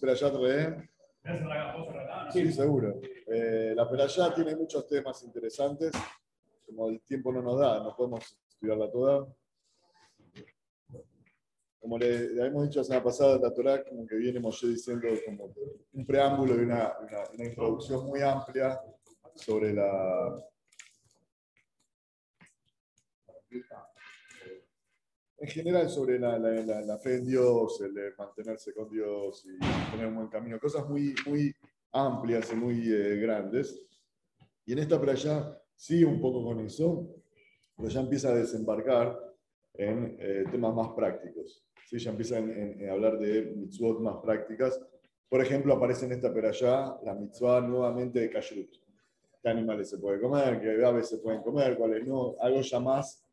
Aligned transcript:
Perayat 0.00 0.34
Rehem. 0.34 0.88
Sí, 2.32 2.52
seguro. 2.52 3.00
Eh, 3.26 3.72
la 3.76 3.88
Perayat 3.88 4.34
tiene 4.34 4.56
muchos 4.56 4.86
temas 4.86 5.22
interesantes. 5.22 5.92
Como 6.66 6.88
el 6.88 7.00
tiempo 7.02 7.32
no 7.32 7.42
nos 7.42 7.58
da, 7.58 7.82
no 7.82 7.94
podemos 7.96 8.38
estudiarla 8.48 8.90
toda. 8.90 9.26
Como 11.80 11.98
le, 11.98 12.30
le 12.30 12.42
habíamos 12.42 12.64
dicho 12.64 12.80
la 12.80 12.84
semana 12.84 13.04
pasada, 13.04 13.38
la 13.38 13.52
Torah 13.52 13.82
como 13.84 14.06
que 14.06 14.16
viene 14.16 14.38
Moshe 14.38 14.68
diciendo 14.68 15.08
como 15.24 15.52
un 15.92 16.06
preámbulo 16.06 16.54
y 16.56 16.64
una, 16.64 16.92
una, 17.00 17.18
una 17.34 17.44
introducción 17.44 18.06
muy 18.06 18.20
amplia 18.20 18.80
sobre 19.34 19.72
la, 19.72 20.36
en 25.40 25.48
general 25.48 25.88
sobre 25.88 26.18
la, 26.18 26.38
la, 26.38 26.50
la, 26.50 26.80
la 26.82 26.98
fe 26.98 27.16
en 27.16 27.26
Dios, 27.26 27.80
el 27.80 27.94
de 27.94 28.12
mantenerse 28.18 28.74
con 28.74 28.90
Dios 28.90 29.44
y 29.46 29.58
tener 29.90 30.06
un 30.06 30.16
buen 30.16 30.28
camino, 30.28 30.60
cosas 30.60 30.86
muy, 30.86 31.14
muy 31.26 31.54
amplias 31.92 32.52
y 32.52 32.56
muy 32.56 32.92
eh, 32.92 33.16
grandes. 33.16 33.80
Y 34.66 34.72
en 34.74 34.80
esta 34.80 35.00
playa 35.00 35.58
sigue 35.74 36.04
un 36.04 36.20
poco 36.20 36.44
con 36.44 36.60
eso, 36.60 37.08
pero 37.74 37.88
ya 37.88 38.00
empieza 38.00 38.28
a 38.30 38.34
desembarcar 38.34 39.18
en 39.72 40.16
eh, 40.20 40.44
temas 40.50 40.74
más 40.74 40.90
prácticos. 40.90 41.64
¿sí? 41.88 41.98
Ya 41.98 42.10
empieza 42.10 42.36
en, 42.36 42.50
en, 42.50 42.82
en 42.82 42.90
hablar 42.90 43.18
de 43.18 43.54
mitzvot 43.56 43.98
más 44.00 44.18
prácticas. 44.22 44.78
Por 45.26 45.40
ejemplo, 45.40 45.72
aparece 45.72 46.04
en 46.04 46.12
esta 46.12 46.34
peralla 46.34 46.98
la 47.02 47.14
mitzvah 47.14 47.62
nuevamente 47.62 48.20
de 48.20 48.30
kashrut. 48.30 48.76
¿Qué 49.42 49.48
animales 49.48 49.88
se 49.88 49.96
puede 49.96 50.20
comer? 50.20 50.60
¿Qué 50.60 50.84
aves 50.84 51.08
se 51.08 51.16
pueden 51.16 51.40
comer? 51.40 51.78
¿Cuáles 51.78 52.06
no? 52.06 52.34
Algo 52.40 52.60
ya 52.60 52.78
más, 52.78 53.24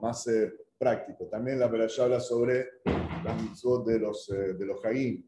más 0.00 0.28
eh, 0.28 0.52
práctico. 0.78 1.26
También 1.26 1.58
la 1.58 1.70
peralla 1.70 2.04
habla 2.04 2.20
sobre 2.20 2.66
la 3.24 3.34
mitzvot 3.34 3.86
de 3.86 3.98
los, 3.98 4.28
eh, 4.30 4.54
de 4.54 4.66
los 4.66 4.84
hagim. 4.84 5.26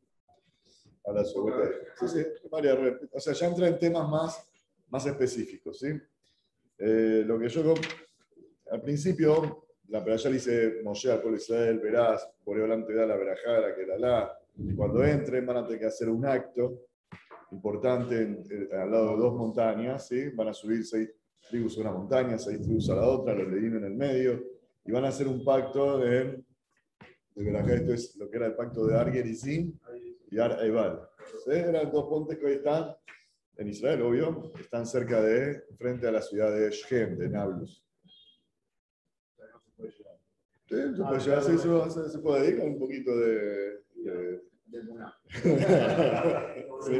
Habla 1.04 1.24
sobre... 1.24 1.52
Sí, 1.98 2.08
sí, 2.08 2.24
varias, 2.50 2.78
o 3.12 3.20
sea, 3.20 3.32
ya 3.32 3.46
entra 3.46 3.68
en 3.68 3.78
temas 3.78 4.08
más, 4.08 4.50
más 4.88 5.06
específicos. 5.06 5.78
¿sí? 5.78 5.88
Eh, 6.78 7.22
lo 7.26 7.38
que 7.38 7.48
yo 7.48 7.74
al 8.70 8.82
principio, 8.82 9.66
la 9.88 10.04
peralla 10.04 10.30
dice, 10.30 10.80
Moshe 10.84 11.10
al 11.10 11.20
pueblo 11.20 11.38
Israel, 11.38 11.78
verás, 11.78 12.28
por 12.44 12.60
delante 12.60 12.92
da 12.92 13.06
la 13.06 13.16
verajara, 13.16 13.74
que 13.74 13.86
la 13.86 13.98
la, 13.98 14.38
y 14.58 14.74
cuando 14.74 15.02
entren 15.04 15.46
van 15.46 15.58
a 15.58 15.64
tener 15.64 15.80
que 15.80 15.86
hacer 15.86 16.10
un 16.10 16.26
acto 16.26 16.82
importante 17.52 18.20
en, 18.20 18.44
en, 18.50 18.78
al 18.78 18.90
lado 18.90 19.10
de 19.12 19.16
dos 19.16 19.34
montañas, 19.34 20.06
¿sí? 20.06 20.28
van 20.30 20.48
a 20.48 20.52
subir 20.52 20.84
seis 20.84 21.10
tribus 21.48 21.78
a 21.78 21.80
una 21.80 21.92
montaña, 21.92 22.38
seis 22.38 22.60
tribus 22.60 22.90
a 22.90 22.96
la 22.96 23.08
otra, 23.08 23.34
los 23.34 23.48
leín 23.48 23.76
en 23.76 23.84
el 23.84 23.94
medio, 23.94 24.57
y 24.88 24.90
van 24.90 25.04
a 25.04 25.08
hacer 25.08 25.28
un 25.28 25.44
pacto 25.44 25.98
de, 25.98 26.42
de 27.34 27.74
esto 27.74 27.92
es 27.92 28.16
lo 28.16 28.30
que 28.30 28.38
era 28.38 28.46
el 28.46 28.54
pacto 28.54 28.86
de 28.86 28.96
Arger 28.96 29.26
y 29.26 29.34
Zin 29.34 29.78
y 30.30 30.38
Ar 30.38 30.64
Eibal. 30.64 31.06
¿sí? 31.44 31.50
Eran 31.50 31.92
dos 31.92 32.08
pontes 32.08 32.38
que 32.38 32.46
hoy 32.46 32.52
están 32.54 32.96
en 33.58 33.68
Israel, 33.68 34.00
obvio, 34.00 34.50
están 34.58 34.86
cerca 34.86 35.20
de, 35.20 35.62
frente 35.76 36.08
a 36.08 36.12
la 36.12 36.22
ciudad 36.22 36.50
de 36.56 36.70
Shem, 36.70 37.18
de 37.18 37.28
Nablus. 37.28 37.84
Sí, 40.70 40.76
se 40.96 41.02
puede 41.02 41.20
llegar, 41.20 41.42
sí, 41.42 41.58
se, 41.58 42.10
se 42.10 42.18
puede 42.20 42.48
ir 42.48 42.58
con 42.58 42.68
un 42.68 42.78
poquito 42.78 43.14
de... 43.14 43.82
de... 43.94 44.42
sí. 46.80 46.98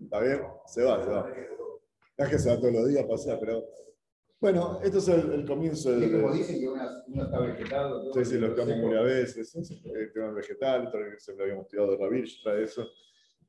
Está 0.00 0.20
bien, 0.20 0.40
se 0.66 0.82
va, 0.84 1.02
se 1.02 1.10
va. 1.10 1.32
No 2.18 2.24
es 2.24 2.30
que 2.30 2.38
se 2.38 2.50
va 2.50 2.60
todos 2.60 2.74
los 2.74 2.88
días 2.88 3.04
a 3.04 3.08
pasear, 3.08 3.38
pero. 3.40 3.64
Bueno, 4.40 4.80
esto 4.84 4.98
es 4.98 5.08
el, 5.08 5.32
el 5.32 5.44
comienzo 5.44 5.90
del. 5.90 6.12
como 6.12 6.32
dicen 6.32 6.60
que 6.60 6.68
uno, 6.68 6.82
uno 7.08 7.24
está 7.24 7.40
vegetal. 7.40 8.10
Sí, 8.14 8.24
sí, 8.24 8.38
lo 8.38 8.48
estamos 8.48 8.76
muy 8.76 8.96
a 8.96 9.02
veces. 9.02 9.54
El 9.84 10.12
tema 10.12 10.30
vegetal, 10.30 10.92
se 11.18 11.34
lo 11.34 11.42
habíamos 11.42 11.66
tirado 11.66 11.90
de 11.90 11.96
Rabir, 11.96 12.28
trae 12.42 12.62
eso. 12.62 12.86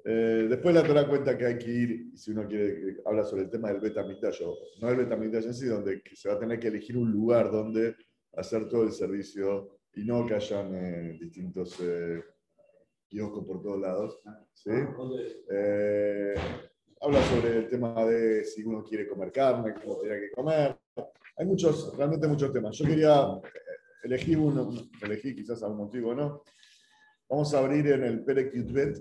Eh, 0.04 0.48
después 0.50 0.74
la 0.74 0.84
Torah 0.84 1.08
cuenta 1.08 1.38
que 1.38 1.46
hay 1.46 1.58
que 1.58 1.70
ir, 1.70 2.18
si 2.18 2.32
uno 2.32 2.48
quiere, 2.48 2.98
habla 3.06 3.24
sobre 3.24 3.44
el 3.44 3.50
tema 3.50 3.70
del 3.70 3.82
Betamitash, 3.82 4.42
no 4.82 4.90
el 4.90 4.96
Betamitash 4.96 5.46
en 5.46 5.54
sí, 5.54 5.66
donde 5.68 6.02
se 6.14 6.30
va 6.30 6.36
a 6.36 6.40
tener 6.40 6.60
que 6.60 6.70
elegir 6.70 6.98
un 6.98 7.12
lugar 7.12 7.52
donde 7.52 7.96
hacer 8.34 8.68
todo 8.70 8.84
el 8.84 8.94
servicio 8.94 9.80
y 9.94 10.06
no 10.06 10.26
que 10.26 10.36
hayan 10.36 10.74
eh, 10.74 11.18
distintos 11.20 11.78
eh, 11.82 12.24
kioscos 13.08 13.46
por 13.46 13.62
todos 13.62 13.80
lados. 13.80 14.22
¿sí? 14.54 14.72
Eh, 17.00 17.06
habla 17.06 17.24
sobre 17.30 17.58
el 17.58 17.70
tema 17.70 18.06
de 18.06 18.44
si 18.44 18.64
uno 18.64 18.84
quiere 18.84 19.08
comer 19.08 19.32
carne, 19.32 19.74
cómo 19.74 20.00
tiene 20.00 20.20
que 20.20 20.32
comer. 20.32 20.78
Hay 21.38 21.46
muchos, 21.46 21.96
realmente 21.98 22.28
muchos 22.28 22.52
temas. 22.52 22.78
Yo 22.78 22.86
quería 22.86 23.40
elegir 24.04 24.38
uno, 24.38 24.72
elegí 25.02 25.36
quizás 25.36 25.64
a 25.64 25.68
un 25.68 25.78
motivo, 25.78 26.14
¿no? 26.14 26.44
Vamos 27.30 27.54
a 27.54 27.60
abrir 27.60 27.88
en 27.88 28.04
el 28.04 28.24
Perek 28.24 28.54
Yudbet, 28.54 28.98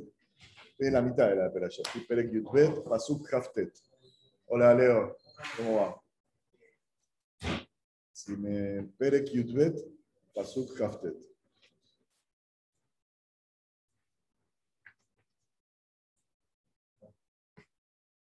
en 0.79 0.93
la 0.93 1.03
mitad 1.03 1.29
de 1.29 1.37
la 1.37 1.53
peralla. 1.53 1.83
Perek 2.07 2.31
Yudbet, 2.31 2.85
Pasuk 2.85 3.33
Haftet. 3.33 3.73
Hola, 4.47 4.75
Leo, 4.75 5.17
¿cómo 5.57 5.77
va? 5.77 6.03
Si 8.13 8.37
me 8.37 8.85
Perek 8.99 9.31
Yudbet, 9.31 9.77
Pasuk 10.35 10.81
Haftet. 10.81 11.17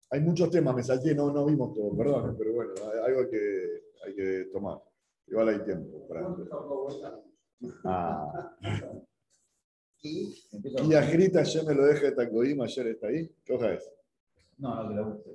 Hay 0.10 0.22
muchos 0.22 0.50
temas, 0.50 0.76
me 0.76 0.84
salté, 0.84 1.14
no, 1.14 1.32
no 1.32 1.46
vimos 1.46 1.74
todo, 1.74 1.96
perdón, 1.96 2.36
pero 2.38 2.54
bueno, 2.54 2.72
algo 3.04 3.30
que 3.30 3.82
hay 4.06 4.16
que 4.16 4.50
tomar. 4.52 4.82
Igual 5.28 5.50
hay 5.50 5.60
tiempo 5.66 6.08
para 6.08 6.28
Ah. 7.84 8.56
Y 10.02 10.94
Ajrita 10.94 11.44
ya 11.44 11.64
me 11.64 11.74
lo 11.74 11.86
deja 11.86 12.06
de 12.06 12.12
Tacoim, 12.14 12.62
ayer 12.62 12.88
está 12.88 13.08
ahí. 13.08 13.30
¿Qué 13.44 13.54
hoja 13.54 13.74
es? 13.74 13.92
No, 14.58 14.84
no, 14.84 14.90
que 14.90 14.96
la 14.96 15.02
busque. 15.02 15.32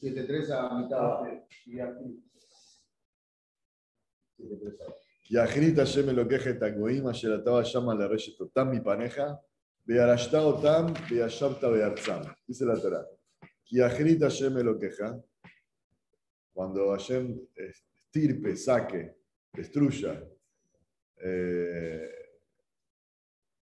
7-3 0.00 0.50
a 0.52 0.78
mitad. 0.78 1.22
Y 5.30 5.36
Ajrita 5.38 5.84
ya 5.84 6.02
me 6.02 6.12
lo 6.12 6.28
queje 6.28 6.52
de 6.54 6.58
Tacoim, 6.58 7.06
ayer 7.06 7.32
estaba 7.32 7.62
llama 7.62 7.94
la 7.94 8.08
reyes 8.08 8.36
Totam, 8.36 8.70
mi 8.70 8.80
paneja. 8.80 9.40
Otam. 9.86 10.94
Dice 12.46 12.64
la 12.64 12.80
Torah. 12.80 13.06
Ya 13.70 13.88
me 14.50 14.62
lo 14.62 14.78
queja. 14.78 15.20
Cuando 16.52 16.90
Hashem 16.92 17.40
estirpe, 17.54 18.56
saque, 18.56 19.16
destruya 19.52 20.22
eh, 21.16 22.08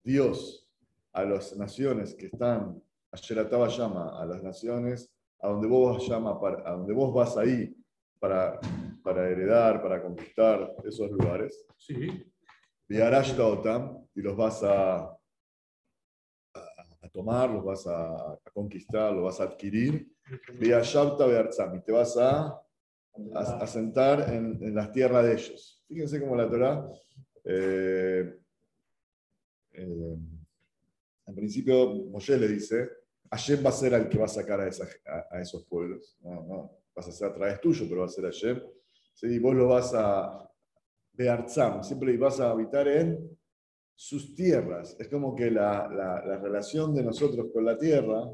Dios 0.02 0.68
a 1.12 1.24
las 1.24 1.56
naciones 1.56 2.14
que 2.14 2.26
están, 2.26 2.80
Asherataba 3.10 3.68
llama 3.68 4.20
a 4.20 4.26
las 4.26 4.42
naciones 4.42 5.10
a 5.40 5.48
donde 5.48 5.66
vos, 5.66 6.06
llama 6.06 6.38
para, 6.40 6.68
a 6.68 6.72
donde 6.72 6.92
vos 6.92 7.14
vas 7.14 7.36
ahí 7.36 7.74
para, 8.18 8.60
para 9.02 9.28
heredar, 9.28 9.82
para 9.82 10.02
conquistar 10.02 10.74
esos 10.84 11.10
lugares. 11.10 11.64
Sí. 11.78 12.24
Otam, 13.38 14.06
y 14.14 14.20
los 14.20 14.36
vas 14.36 14.62
a 14.62 15.15
tomar, 17.16 17.50
los 17.50 17.64
vas 17.64 17.86
a, 17.86 18.14
a, 18.14 18.50
conquistar, 18.52 19.12
los 19.12 19.24
vas 19.24 19.40
a 19.40 19.44
adquirir. 19.44 20.12
Y 20.60 21.80
te 21.80 21.92
vas 21.92 22.16
a, 22.18 22.62
a, 23.34 23.40
a 23.60 23.66
sentar 23.66 24.32
en, 24.32 24.62
en, 24.62 24.74
las 24.74 24.92
tierras 24.92 25.24
de 25.24 25.32
ellos. 25.32 25.82
Fíjense 25.88 26.20
cómo 26.20 26.36
la 26.36 26.50
Torah 26.50 26.86
eh, 27.44 28.38
eh, 29.72 30.16
en 31.28 31.34
principio, 31.34 31.94
Moshe 32.10 32.36
le 32.36 32.48
dice, 32.48 32.88
Hashem 33.30 33.64
va 33.64 33.70
a 33.70 33.72
ser 33.72 33.94
el 33.94 34.08
que 34.08 34.18
va 34.18 34.26
a 34.26 34.28
sacar 34.28 34.60
a, 34.60 34.68
esa, 34.68 34.86
a, 35.06 35.36
a 35.36 35.40
esos 35.40 35.64
pueblos. 35.64 36.18
No, 36.20 36.44
no, 36.44 36.70
vas 36.94 37.08
a 37.08 37.12
ser 37.12 37.28
a 37.28 37.34
través 37.34 37.60
tuyo, 37.60 37.86
pero 37.88 38.00
va 38.02 38.06
a 38.06 38.10
ser 38.10 38.24
Hashem. 38.24 38.60
¿sí? 39.14 39.26
Y 39.26 39.38
vos 39.38 39.54
lo 39.54 39.68
vas 39.68 39.92
a 39.94 40.48
Bearzam, 41.12 41.82
siempre 41.82 42.16
vas 42.18 42.40
a 42.40 42.50
habitar 42.50 42.86
en 42.88 43.36
sus 43.96 44.34
tierras. 44.34 44.94
Es 45.00 45.08
como 45.08 45.34
que 45.34 45.50
la, 45.50 45.88
la, 45.88 46.24
la, 46.24 46.38
relación 46.38 46.94
de 46.94 47.02
nosotros 47.02 47.46
con 47.52 47.64
la 47.64 47.78
tierra 47.78 48.30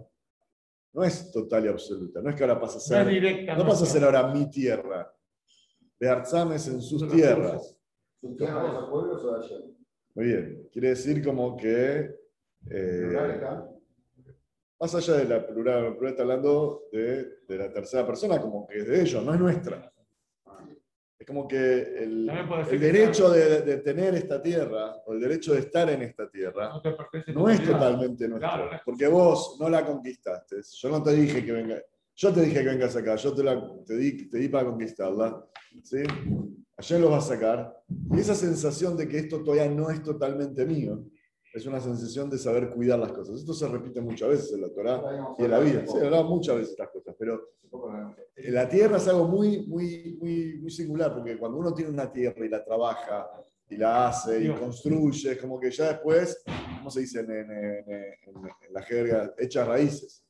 no 0.93 1.05
es 1.05 1.31
total 1.31 1.65
y 1.65 1.69
absoluta. 1.69 2.21
No 2.21 2.31
es 2.31 2.37
que 2.37 2.43
ahora 2.43 2.61
pasa 2.61 2.79
a 2.79 2.81
ser, 2.81 3.07
directa, 3.07 3.57
no 3.57 3.65
pasa 3.65 3.85
a 3.85 3.87
ser 3.87 4.05
ahora 4.05 4.27
mi 4.27 4.51
tierra. 4.51 5.11
Bearzam 5.99 6.53
es 6.53 6.67
en 6.67 6.83
sus 6.83 7.09
tierras. 7.09 7.79
¿Sus 8.21 8.37
tierras 8.37 8.63
de 8.63 8.69
esos 8.69 8.91
pueblos 8.91 9.25
o 9.25 9.39
de 9.39 9.45
allá? 9.45 9.65
Muy 10.15 10.25
bien. 10.27 10.69
Quiere 10.73 10.89
decir 10.89 11.25
como 11.25 11.57
que 11.57 12.11
eh, 12.71 13.41
más 14.81 14.95
allá 14.97 15.15
de 15.15 15.25
la 15.25 15.47
plural, 15.47 15.85
la 15.85 15.91
plural 15.93 16.11
está 16.11 16.23
hablando 16.23 16.83
de, 16.91 17.25
de 17.47 17.57
la 17.57 17.73
tercera 17.73 18.05
persona, 18.05 18.41
como 18.41 18.67
que 18.67 18.81
es 18.81 18.89
de 18.89 19.01
ellos, 19.01 19.25
no 19.25 19.33
es 19.33 19.41
nuestra. 19.41 19.93
Es 21.23 21.27
como 21.27 21.47
que 21.47 21.57
el, 22.03 22.29
el 22.29 22.67
que 22.69 22.79
derecho 22.79 23.33
sea- 23.33 23.49
de, 23.49 23.63
de 23.63 23.77
tener 23.79 24.13
esta 24.17 24.43
tierra, 24.43 24.97
o 25.07 25.13
el 25.13 25.21
derecho 25.21 25.53
de 25.55 25.61
estar 25.61 25.89
en 25.89 26.03
esta 26.03 26.29
tierra, 26.29 26.73
No 27.29 27.43
no 27.43 27.49
es 27.49 27.63
totalmente 27.65 28.27
nuestro. 28.27 28.49
Claro, 28.51 28.67
no 28.71 28.75
es- 28.77 28.83
Porque 28.85 29.07
vos 29.07 29.57
no 29.61 29.69
la 29.71 29.87
conquistaste. 29.87 30.57
Yo 30.69 30.89
no 30.89 31.01
te 31.01 31.13
dije 31.13 31.45
que 31.45 31.53
venga. 31.53 31.77
Yo 32.17 32.33
te 32.33 32.41
dije 32.41 32.61
que 32.65 32.69
vengas 32.71 32.97
acá, 32.97 33.15
yo 33.15 33.33
te, 33.33 33.45
la, 33.45 33.73
te, 33.87 33.97
di, 33.97 34.29
te 34.29 34.37
di 34.39 34.49
para 34.49 34.65
conquistarla. 34.67 35.47
¿sí? 35.85 35.99
Ayer 36.77 37.01
lo 37.01 37.11
vas 37.11 37.31
a 37.31 37.35
sacar. 37.35 37.73
Y 38.13 38.19
esa 38.19 38.35
sensación 38.35 38.97
de 38.97 39.07
que 39.09 39.19
esto 39.19 39.45
todavía 39.45 39.71
no 39.71 39.91
es 39.91 40.03
totalmente 40.03 40.67
mío, 40.67 41.05
es 41.55 41.65
una 41.67 41.79
sensación 41.81 42.29
de 42.31 42.39
saber 42.39 42.69
cuidar 42.71 42.99
las 42.99 43.13
cosas. 43.13 43.37
Esto 43.39 43.55
se 43.55 43.69
repite 43.69 44.01
muchas 44.01 44.29
veces 44.29 44.53
en 44.55 44.63
la 44.63 44.71
Torah 44.71 45.01
y 45.39 45.45
en 45.45 45.51
la 45.53 45.61
vida. 45.61 45.87
Se 45.87 46.05
hablado 46.05 46.25
muchas 46.25 46.57
veces 46.57 46.71
estas 46.73 46.89
cosas, 46.89 47.15
pero 47.17 47.51
la 48.51 48.69
tierra 48.69 48.97
es 48.99 49.09
algo 49.09 49.27
muy, 49.29 49.67
muy, 49.67 50.17
muy, 50.21 50.59
muy 50.61 50.71
singular, 50.71 51.15
porque 51.15 51.39
cuando 51.39 51.59
uno 51.59 51.73
tiene 51.75 51.91
una 51.91 52.11
tierra 52.13 52.45
y 52.45 52.49
la 52.49 52.65
trabaja 52.65 53.29
y 53.69 53.77
la 53.77 54.09
hace 54.09 54.43
y 54.45 54.49
construye, 54.55 55.33
es 55.33 55.39
como 55.39 55.59
que 55.59 55.71
ya 55.71 55.89
después, 55.93 56.43
¿cómo 56.79 56.91
se 56.91 57.01
dice 57.01 57.21
en, 57.21 57.31
en- 57.31 57.51
en- 57.51 57.87
en 58.67 58.73
la 58.73 58.83
jerga? 58.83 59.35
Echa 59.39 59.65
raíces. 59.65 60.25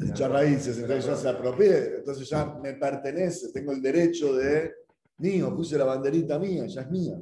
Echa 0.00 0.28
raíces, 0.28 0.78
entonces 0.78 1.04
ya 1.06 1.16
se 1.16 1.28
apropia, 1.28 1.78
entonces 1.98 2.28
ya 2.28 2.44
me 2.62 2.74
pertenece, 2.74 3.52
tengo 3.52 3.72
el 3.72 3.82
derecho 3.82 4.34
de 4.34 4.72
mío, 5.18 5.54
puse 5.54 5.76
la 5.78 5.84
banderita 5.84 6.38
mía, 6.38 6.66
ya 6.66 6.82
es 6.82 6.90
mía. 6.90 7.20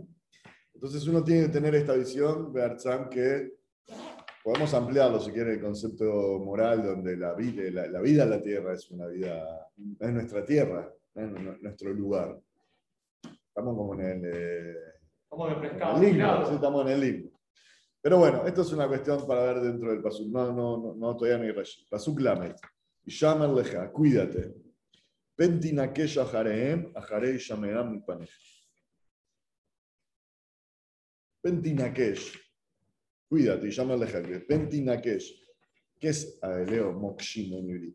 Entonces 0.74 1.06
uno 1.06 1.22
tiene 1.22 1.42
que 1.46 1.52
tener 1.52 1.74
esta 1.74 1.92
visión, 1.94 2.52
Berzam, 2.52 3.08
que 3.10 3.59
podemos 4.42 4.72
ampliarlo 4.74 5.20
si 5.20 5.30
quiere 5.32 5.54
el 5.54 5.60
concepto 5.60 6.38
moral, 6.38 6.82
donde 6.82 7.16
la 7.16 7.34
vida, 7.34 7.62
la, 7.70 7.86
la 7.88 8.00
vida 8.00 8.24
en 8.24 8.30
la 8.30 8.40
tierra 8.42 8.74
es 8.74 8.90
una 8.90 9.06
vida, 9.06 9.68
es 9.98 10.10
nuestra 10.12 10.44
tierra, 10.44 10.92
es 11.14 11.30
nu- 11.30 11.58
nuestro 11.60 11.92
lugar. 11.92 12.38
Estamos 13.22 13.76
como 13.76 13.94
en 13.94 14.00
el, 14.00 14.24
eh, 14.24 14.76
en 15.98 16.04
el 16.04 16.10
sí, 16.48 16.54
estamos 16.54 16.82
en 16.86 16.92
el 16.92 17.00
limbo. 17.00 17.40
Pero 18.02 18.18
bueno, 18.18 18.46
esto 18.46 18.62
es 18.62 18.72
una 18.72 18.88
cuestión 18.88 19.26
para 19.26 19.42
ver 19.42 19.60
dentro 19.60 19.90
del 19.90 20.00
Pasuk. 20.00 20.28
No, 20.28 20.52
no, 20.52 20.78
no, 20.78 20.94
no 20.94 21.16
todavía 21.16 21.36
no 21.38 21.44
hay 21.44 21.52
Rashi. 21.52 21.86
Pasuk 21.90 22.18
Lamed. 22.20 22.54
Y 23.04 23.10
llaman 23.10 23.54
leja, 23.54 23.90
cuídate. 23.92 24.54
Pentinakesh 25.36 26.18
ajareem, 26.18 26.92
ajarei 26.94 27.36
shameam 27.36 27.92
mi 27.92 28.00
panej. 28.00 28.30
Pentinakesh. 31.42 32.49
Cuídate, 33.30 33.68
y 33.68 33.70
llaman 33.70 34.00
leja. 34.00 34.18
Pentinakesh. 34.48 35.40
¿Qué 36.00 36.08
es, 36.08 36.36
a 36.42 36.48
ver, 36.48 36.68
Leo, 36.68 36.92
mokshim 36.92 37.54
en? 37.54 37.94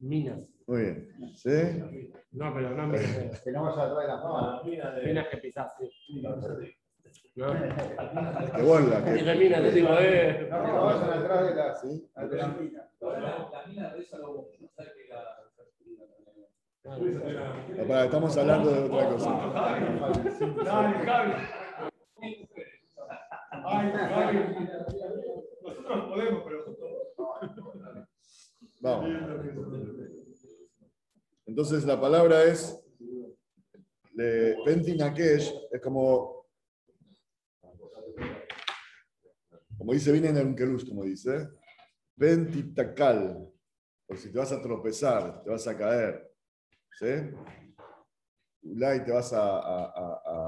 Minas. 0.00 0.52
Muy 0.66 0.82
bien. 0.82 1.08
¿Sí? 1.34 1.48
No, 2.32 2.52
pero 2.54 2.76
no 2.76 2.86
minas. 2.88 3.40
Que 3.40 3.52
no 3.52 3.62
vaya 3.62 3.84
atrás 3.84 3.98
de 4.02 4.06
las 4.06 4.22
manos. 4.22 4.64
Minas 5.02 5.28
que 5.30 5.36
pisás, 5.38 5.72
sí. 5.78 6.22
¿No? 7.36 7.52
Que 8.54 8.62
vos 8.62 8.84
la 8.86 9.00
Y 9.00 9.04
que. 9.18 9.24
de 9.24 9.34
minas 9.36 9.62
te 9.62 9.72
digo, 9.72 9.88
eh. 9.98 10.46
No, 10.50 10.66
no 10.66 10.84
vayan 10.84 11.10
atrás 11.10 11.48
de 11.48 11.54
las 11.54 11.80
¿Sí? 11.80 12.10
de 12.14 12.36
las 12.36 12.60
minas. 12.60 12.84
No, 13.00 13.08
pará, 17.88 18.04
estamos 18.04 18.36
hablando 18.36 18.70
de 18.70 18.80
otra 18.84 19.08
cosa. 19.08 19.30
Nosotros 25.62 26.08
podemos, 26.08 26.42
pero 26.44 26.76
Vamos. 28.80 29.08
Entonces 31.46 31.84
la 31.84 32.00
palabra 32.00 32.44
es 32.44 32.82
de 34.14 34.56
Pentinakesh, 34.64 35.52
es 35.70 35.80
como, 35.80 36.46
como 39.78 39.92
dice, 39.92 40.12
viene 40.12 40.28
en 40.28 40.36
el 40.36 40.44
como 40.88 41.04
dice, 41.04 41.48
Pentitakal, 42.18 43.48
por 44.06 44.16
si 44.16 44.32
te 44.32 44.38
vas 44.38 44.52
a 44.52 44.62
tropezar, 44.62 45.42
te 45.42 45.50
vas 45.50 45.66
a 45.66 45.76
caer, 45.76 46.30
¿sí? 46.98 47.06
Ulay 48.62 49.04
te 49.04 49.12
vas 49.12 49.32
a, 49.32 49.58
a, 49.58 49.84
a- 49.84 49.92
a- 49.94 50.22
a- 50.24 50.45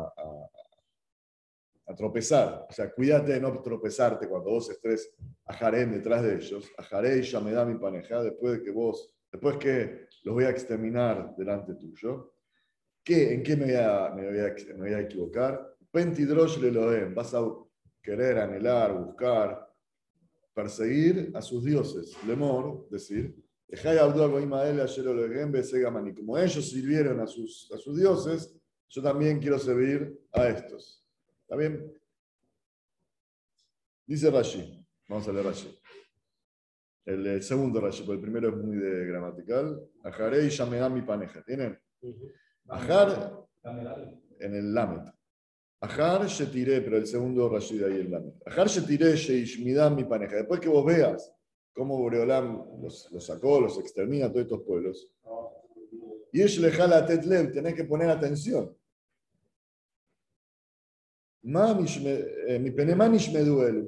a 1.89 1.95
tropezar, 1.95 2.67
o 2.69 2.73
sea, 2.73 2.93
cuídate 2.93 3.33
de 3.33 3.41
no 3.41 3.63
tropezarte 3.63 4.29
cuando 4.29 4.51
vos 4.51 4.69
estés 4.69 5.11
a 5.47 5.55
Jarem 5.55 5.93
detrás 5.93 6.23
de 6.23 6.37
ellos, 6.37 6.71
a 6.77 6.83
Jarem 6.83 7.23
ya 7.23 7.41
me 7.41 7.51
da 7.51 7.65
mi 7.65 7.79
paneja, 7.79 8.23
después 8.23 8.59
de 8.59 8.63
que 8.63 8.71
vos, 8.71 9.15
después 9.33 9.57
que 9.57 10.07
los 10.25 10.35
voy 10.35 10.45
a 10.45 10.51
exterminar 10.51 11.35
delante 11.37 11.75
tuyo, 11.75 12.35
¿qué, 13.03 13.33
¿en 13.33 13.43
qué 13.43 13.57
me 13.57 13.65
voy 13.65 13.75
a, 13.75 14.13
me 14.15 14.27
voy 14.29 14.39
a, 14.39 14.55
me 14.75 14.81
voy 14.81 14.93
a 14.93 15.01
equivocar? 15.01 15.77
Pentidrosh 15.91 16.59
le 16.59 16.71
lo 16.71 16.91
den, 16.91 17.15
vas 17.15 17.33
a 17.33 17.43
querer 18.03 18.39
anhelar, 18.39 18.93
buscar, 18.93 19.67
perseguir 20.53 21.31
a 21.35 21.41
sus 21.41 21.65
dioses, 21.65 22.15
lemor, 22.27 22.87
decir. 22.91 23.35
Como 26.17 26.39
ellos 26.39 26.71
sirvieron 26.71 27.21
a 27.21 27.27
sus, 27.27 27.71
a 27.73 27.79
sus 27.79 27.97
dioses, 27.97 28.55
yo 28.89 29.03
también 29.03 29.39
quiero 29.41 29.59
servir 29.59 30.21
a 30.33 30.49
estos. 30.49 31.08
¿Está 31.49 31.57
bien? 31.57 31.99
Dice 34.07 34.31
Rashi. 34.31 34.87
Vamos 35.09 35.27
a 35.27 35.33
leer 35.33 35.47
Rashi. 35.47 35.81
El, 37.07 37.27
eh, 37.27 37.41
segundo 37.41 37.81
Rashi, 37.81 38.03
porque 38.03 38.17
el 38.17 38.21
primero 38.21 38.51
es 38.51 38.57
muy 38.57 38.77
de 38.77 39.07
gramatical. 39.07 39.83
Ajaré 40.05 40.45
y 40.45 40.51
Yamedam 40.51 40.93
mi 40.93 41.01
paneja. 41.01 41.43
¿Tienen? 41.43 41.81
Ajar 42.69 43.47
en 44.41 44.55
el 44.57 44.75
Lamet. 44.75 45.11
Ajar 45.81 46.27
tiré, 46.53 46.83
pero 46.83 46.99
el 46.99 47.07
segundo 47.07 47.49
Rashi 47.49 47.79
de 47.79 47.87
ahí 47.87 48.01
el 48.01 48.11
Lamet. 48.11 48.35
Ajar 48.47 48.69
tiré 48.87 49.17
Sheishmidam 49.17 49.97
mi 49.97 50.05
paneja. 50.05 50.37
Después 50.37 50.61
que 50.61 50.69
vos 50.69 50.85
veas 50.85 51.33
cómo 51.73 51.97
Boreolam 51.97 52.83
los, 52.83 53.11
los 53.11 53.25
sacó, 53.25 53.59
los 53.59 53.79
extermina 53.79 54.27
a 54.27 54.29
todos 54.29 54.43
estos 54.43 54.63
pueblos. 54.65 55.11
Y 56.31 56.43
es 56.43 56.59
lejala 56.59 57.07
tetlev, 57.07 57.53
tenés 57.53 57.73
que 57.73 57.85
poner 57.85 58.11
atención. 58.11 58.77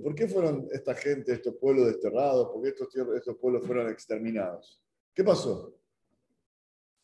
¿Por 0.03 0.15
qué 0.15 0.29
fueron 0.29 0.69
esta 0.71 0.95
gente, 0.95 1.33
estos 1.33 1.57
pueblos 1.57 1.87
desterrados? 1.87 2.49
¿Por 2.51 2.63
qué 2.63 2.69
estos, 2.69 3.37
pueblos 3.37 3.67
fueron 3.67 3.91
exterminados? 3.91 4.81
¿Qué 5.15 5.25
pasó? 5.25 5.75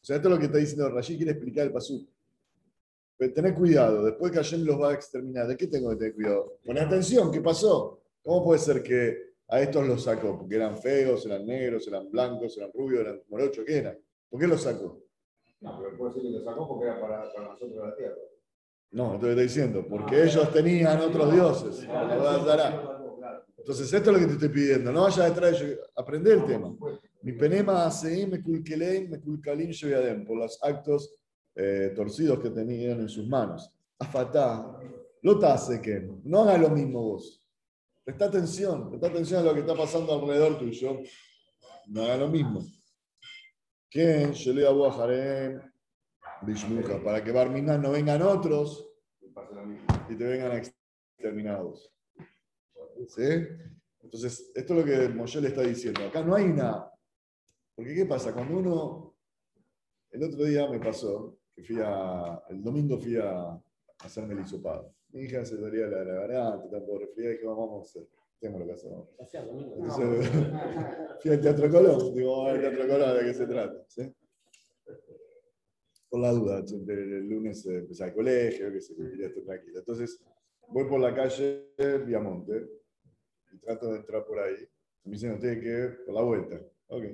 O 0.00 0.04
sea, 0.06 0.16
esto 0.16 0.28
es 0.28 0.34
lo 0.34 0.38
que 0.38 0.46
está 0.46 0.58
diciendo 0.58 0.88
Rashi, 0.88 1.16
quiere 1.16 1.32
explicar 1.32 1.66
el 1.66 1.72
pasú. 1.72 2.08
Pero 3.16 3.32
tened 3.32 3.54
cuidado, 3.54 4.04
después 4.04 4.30
que 4.30 4.38
Hashem 4.38 4.62
los 4.64 4.80
va 4.80 4.90
a 4.90 4.94
exterminar, 4.94 5.48
¿de 5.48 5.56
qué 5.56 5.66
tengo 5.66 5.90
que 5.90 5.96
tener 5.96 6.14
cuidado? 6.14 6.58
Poné 6.64 6.80
atención, 6.80 7.32
¿qué 7.32 7.40
pasó? 7.40 8.02
¿Cómo 8.22 8.44
puede 8.44 8.60
ser 8.60 8.82
que 8.82 9.34
a 9.48 9.60
estos 9.60 9.86
los 9.86 10.04
sacó? 10.04 10.38
¿Porque 10.38 10.56
eran 10.56 10.76
feos, 10.76 11.24
eran 11.26 11.46
negros, 11.46 11.88
eran 11.88 12.10
blancos, 12.10 12.56
eran 12.58 12.70
rubios, 12.72 13.00
eran 13.00 13.22
morochos? 13.28 13.64
¿Qué 13.64 13.78
eran? 13.78 13.98
¿Por 14.28 14.40
qué 14.40 14.46
los 14.46 14.62
sacó? 14.62 15.02
No, 15.60 15.78
pero 15.80 15.96
puede 15.96 16.12
ser 16.12 16.22
que 16.22 16.30
lo 16.30 16.44
sacó 16.44 16.68
porque 16.68 16.84
era 16.84 17.00
para 17.00 17.24
nosotros 17.24 17.88
la 17.88 17.96
tierra. 17.96 18.16
No, 18.92 19.14
está 19.14 19.34
diciendo, 19.34 19.86
porque 19.88 20.24
ellos 20.24 20.52
tenían 20.52 21.00
otros 21.00 21.32
dioses. 21.32 21.86
Entonces, 23.58 23.92
esto 23.92 24.10
es 24.10 24.16
lo 24.16 24.18
que 24.20 24.26
te 24.26 24.32
estoy 24.34 24.48
pidiendo. 24.48 24.92
No 24.92 25.02
vayas 25.02 25.28
detrás 25.28 25.58
de 25.58 25.66
ellos. 25.66 25.78
Aprende 25.96 26.32
el 26.32 26.44
tema. 26.44 26.74
Mi 27.22 27.32
penema 27.32 27.86
aseim 27.86 28.30
me 28.30 28.40
kulkeleim 28.40 29.10
me 29.10 30.24
por 30.24 30.36
los 30.38 30.62
actos 30.62 31.16
eh, 31.54 31.92
torcidos 31.96 32.38
que 32.38 32.50
tenían 32.50 33.00
en 33.00 33.08
sus 33.08 33.26
manos. 33.26 33.72
Afatá, 33.98 34.78
lo 35.22 35.40
que 35.82 36.08
no 36.22 36.42
haga 36.42 36.58
lo 36.58 36.68
mismo 36.70 37.02
vos. 37.02 37.42
Presta 38.04 38.26
atención, 38.26 38.88
presta 38.88 39.08
atención 39.08 39.40
a 39.40 39.44
lo 39.46 39.54
que 39.54 39.60
está 39.60 39.74
pasando 39.74 40.14
alrededor 40.14 40.58
tuyo. 40.58 41.00
No 41.88 42.04
haga 42.04 42.18
lo 42.18 42.28
mismo. 42.28 42.64
¿Quién? 43.90 44.32
Shelea 44.32 44.70
Bishmuja, 46.42 47.02
para 47.02 47.24
que 47.24 47.32
Barminan 47.32 47.82
no 47.82 47.90
vengan 47.90 48.22
otros 48.22 48.88
Y 49.20 49.28
pasa 49.30 49.54
lo 49.54 49.64
mismo. 49.64 49.95
Y 50.08 50.16
te 50.16 50.24
vengan 50.24 51.54
a 51.54 51.62
vos. 51.62 51.92
¿Sí? 53.08 53.22
Entonces, 54.02 54.52
esto 54.54 54.74
es 54.74 54.78
lo 54.78 54.84
que 54.84 55.08
Moshe 55.08 55.40
le 55.40 55.48
está 55.48 55.62
diciendo. 55.62 56.04
Acá 56.04 56.22
no 56.22 56.34
hay 56.34 56.44
una. 56.44 56.90
Porque, 57.74 57.94
¿qué 57.94 58.06
pasa? 58.06 58.32
Cuando 58.32 58.58
uno. 58.58 59.16
El 60.10 60.22
otro 60.22 60.44
día 60.44 60.68
me 60.68 60.78
pasó 60.78 61.38
que 61.54 61.62
fui 61.62 61.78
a. 61.82 62.42
El 62.48 62.62
domingo 62.62 62.98
fui 62.98 63.16
a 63.16 63.60
hacerme 64.00 64.34
el 64.34 64.40
hisopado. 64.40 64.94
Mi 65.10 65.22
hija 65.22 65.44
se 65.44 65.56
dolía 65.56 65.86
la, 65.86 66.04
la 66.04 66.14
garganta, 66.26 66.84
todo 66.84 66.98
resfriada, 66.98 67.32
y 67.32 67.36
dije, 67.36 67.46
vamos 67.46 67.80
a 67.80 67.88
hacer. 67.88 68.08
Tengo 68.38 68.58
lo 68.58 68.66
que 68.66 68.72
hacer. 68.72 68.92
Entonces, 69.76 70.30
fui 71.20 71.30
al 71.32 71.40
Teatro 71.40 71.70
Colón. 71.70 72.14
Digo, 72.14 72.36
vamos 72.36 72.52
al 72.52 72.60
Teatro 72.60 72.88
Colón, 72.88 73.18
¿de 73.18 73.24
qué 73.24 73.34
se 73.34 73.46
trata? 73.46 73.84
¿Sí? 73.88 74.14
Por 76.08 76.20
la 76.20 76.30
duda, 76.32 76.58
el 76.60 77.28
lunes 77.28 77.66
eh, 77.66 77.78
empecé 77.78 78.04
al 78.04 78.14
colegio, 78.14 78.72
que 78.72 78.80
se 78.80 78.94
quería 78.94 79.26
estar 79.26 79.42
tranquila. 79.44 79.80
Entonces, 79.80 80.22
voy 80.68 80.84
por 80.88 81.00
la 81.00 81.14
calle 81.14 81.72
Viamonte 82.06 82.68
y 83.52 83.58
trato 83.58 83.92
de 83.92 83.98
entrar 83.98 84.24
por 84.24 84.38
ahí. 84.38 84.54
Me 85.04 85.12
dicen, 85.12 85.32
no 85.32 85.38
tiene 85.38 85.60
que 85.60 85.88
por 86.04 86.14
la 86.14 86.22
vuelta. 86.22 86.60
Ok. 86.88 87.04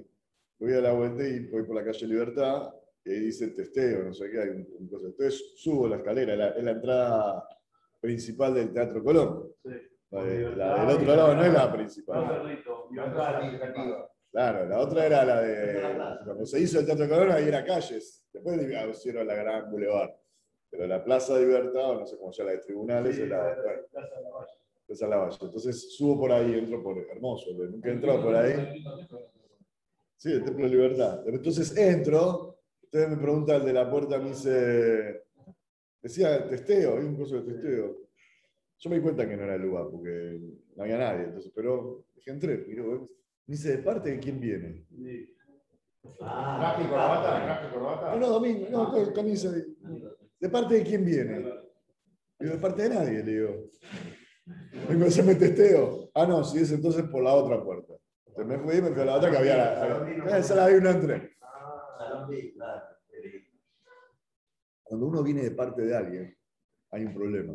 Voy 0.58 0.72
a 0.74 0.80
la 0.80 0.92
vuelta 0.92 1.26
y 1.26 1.46
voy 1.48 1.62
por 1.64 1.74
la 1.76 1.84
calle 1.84 2.06
Libertad 2.06 2.72
y 3.04 3.10
ahí 3.12 3.20
dice 3.20 3.48
testeo, 3.48 4.04
no 4.04 4.14
sé 4.14 4.30
qué, 4.30 4.40
hay 4.40 4.48
un, 4.50 4.68
un 4.78 4.88
cosa. 4.88 5.06
Entonces 5.06 5.54
subo 5.56 5.88
la 5.88 5.96
escalera, 5.96 6.36
la- 6.36 6.50
es 6.50 6.62
la 6.62 6.70
entrada 6.70 7.48
principal 8.00 8.54
del 8.54 8.72
Teatro 8.72 9.02
Colón. 9.02 9.52
La, 10.10 10.24
de- 10.24 10.56
la 10.56 10.86
del 10.86 10.96
otro 10.96 11.16
lado 11.16 11.34
no 11.34 11.44
es 11.44 11.52
la 11.52 11.72
principal. 11.72 12.20
La 12.92 13.06
otra 13.06 13.38
administrativa. 13.38 14.11
Claro, 14.32 14.66
la 14.66 14.78
otra 14.80 15.06
era 15.06 15.24
la 15.24 15.42
de. 15.42 15.82
Cuando 16.24 16.46
se 16.46 16.58
hizo 16.58 16.80
el 16.80 16.86
Teatro 16.86 17.06
Colón, 17.06 17.30
ahí 17.30 17.48
era 17.48 17.64
calles. 17.64 18.26
Después 18.32 18.58
hicieron 18.90 19.26
la 19.26 19.34
Gran 19.34 19.70
Boulevard. 19.70 20.10
Pero 20.70 20.86
la 20.86 21.04
Plaza 21.04 21.34
de 21.34 21.44
Libertad, 21.44 21.90
o 21.90 22.00
no 22.00 22.06
sé 22.06 22.16
cómo 22.16 22.32
se 22.32 22.42
llama, 22.42 22.52
la 22.52 22.58
de 22.58 22.64
tribunales, 22.64 23.18
es 23.18 23.28
la. 23.28 23.42
bueno. 23.42 24.46
Esa 24.88 25.04
es 25.04 25.10
la 25.10 25.16
valle. 25.18 25.38
Entonces 25.40 25.96
subo 25.96 26.20
por 26.20 26.32
ahí, 26.32 26.54
entro 26.54 26.82
por 26.82 26.98
hermoso, 26.98 27.52
nunca 27.52 27.88
he 27.88 27.92
entrado 27.92 28.22
por 28.22 28.34
ahí. 28.34 28.82
Sí, 30.16 30.32
el 30.32 30.44
Templo 30.44 30.64
de 30.64 30.70
Libertad. 30.70 31.28
Entonces 31.28 31.76
entro, 31.76 32.58
ustedes 32.82 33.08
me 33.08 33.16
preguntan, 33.16 33.56
el 33.56 33.66
de 33.66 33.72
la 33.72 33.90
puerta 33.90 34.18
me 34.18 34.30
dice, 34.30 35.24
decía 36.00 36.48
testeo, 36.48 36.96
hay 36.96 37.04
un 37.04 37.16
curso 37.16 37.40
de 37.40 37.52
testeo. 37.52 37.96
Yo 38.78 38.90
me 38.90 38.96
di 38.96 39.02
cuenta 39.02 39.28
que 39.28 39.36
no 39.36 39.44
era 39.44 39.54
el 39.54 39.62
lugar, 39.62 39.86
porque 39.90 40.40
no 40.74 40.82
había 40.82 40.98
nadie, 40.98 41.24
entonces, 41.24 41.52
pero 41.54 42.04
dije, 42.14 42.30
entré, 42.30 42.64
luego, 42.68 43.00
me 43.00 43.08
dice, 43.46 43.76
¿de 43.76 43.82
parte 43.82 44.10
de 44.10 44.18
quién 44.20 44.40
viene? 44.40 44.86
Traje 46.18 46.82
y 46.82 46.86
corbata, 46.86 47.44
traje 47.44 47.66
y 47.68 47.70
corbata. 47.72 48.10
No, 48.14 48.20
no, 48.20 48.28
domingo, 48.28 48.66
no, 48.70 49.12
camisa. 49.12 49.50
de- 49.50 49.66
¿De 50.40 50.48
parte 50.48 50.74
de 50.74 50.82
quién 50.82 51.04
viene? 51.04 51.38
Digo, 52.40 52.54
de 52.54 52.58
parte 52.58 52.82
de 52.82 52.88
nadie, 52.88 53.22
le 53.22 53.32
digo. 53.32 53.70
Vengo 54.88 55.04
a 55.04 55.08
hacerme 55.08 55.36
testeo. 55.36 56.10
Ah, 56.14 56.26
no, 56.26 56.42
si 56.42 56.58
es 56.58 56.72
entonces 56.72 57.04
por 57.04 57.22
la 57.22 57.32
otra 57.34 57.62
puerta. 57.62 57.94
Entonces 58.26 58.46
me 58.58 58.58
fui 58.64 58.78
y 58.78 58.82
me 58.82 58.90
fui 58.90 59.02
a 59.02 59.04
la 59.04 59.14
otra 59.16 59.30
que 59.30 59.36
había 59.38 59.56
la. 59.56 60.38
Esa 60.38 60.56
la 60.56 60.66
vi 60.66 60.74
entré. 60.74 61.36
Salón 61.98 62.28
B, 62.28 62.52
claro. 62.54 62.86
Cuando 64.82 65.06
uno 65.06 65.22
viene 65.22 65.42
de 65.42 65.52
parte 65.52 65.82
de 65.82 65.96
alguien, 65.96 66.36
hay 66.90 67.04
un 67.04 67.14
problema. 67.14 67.54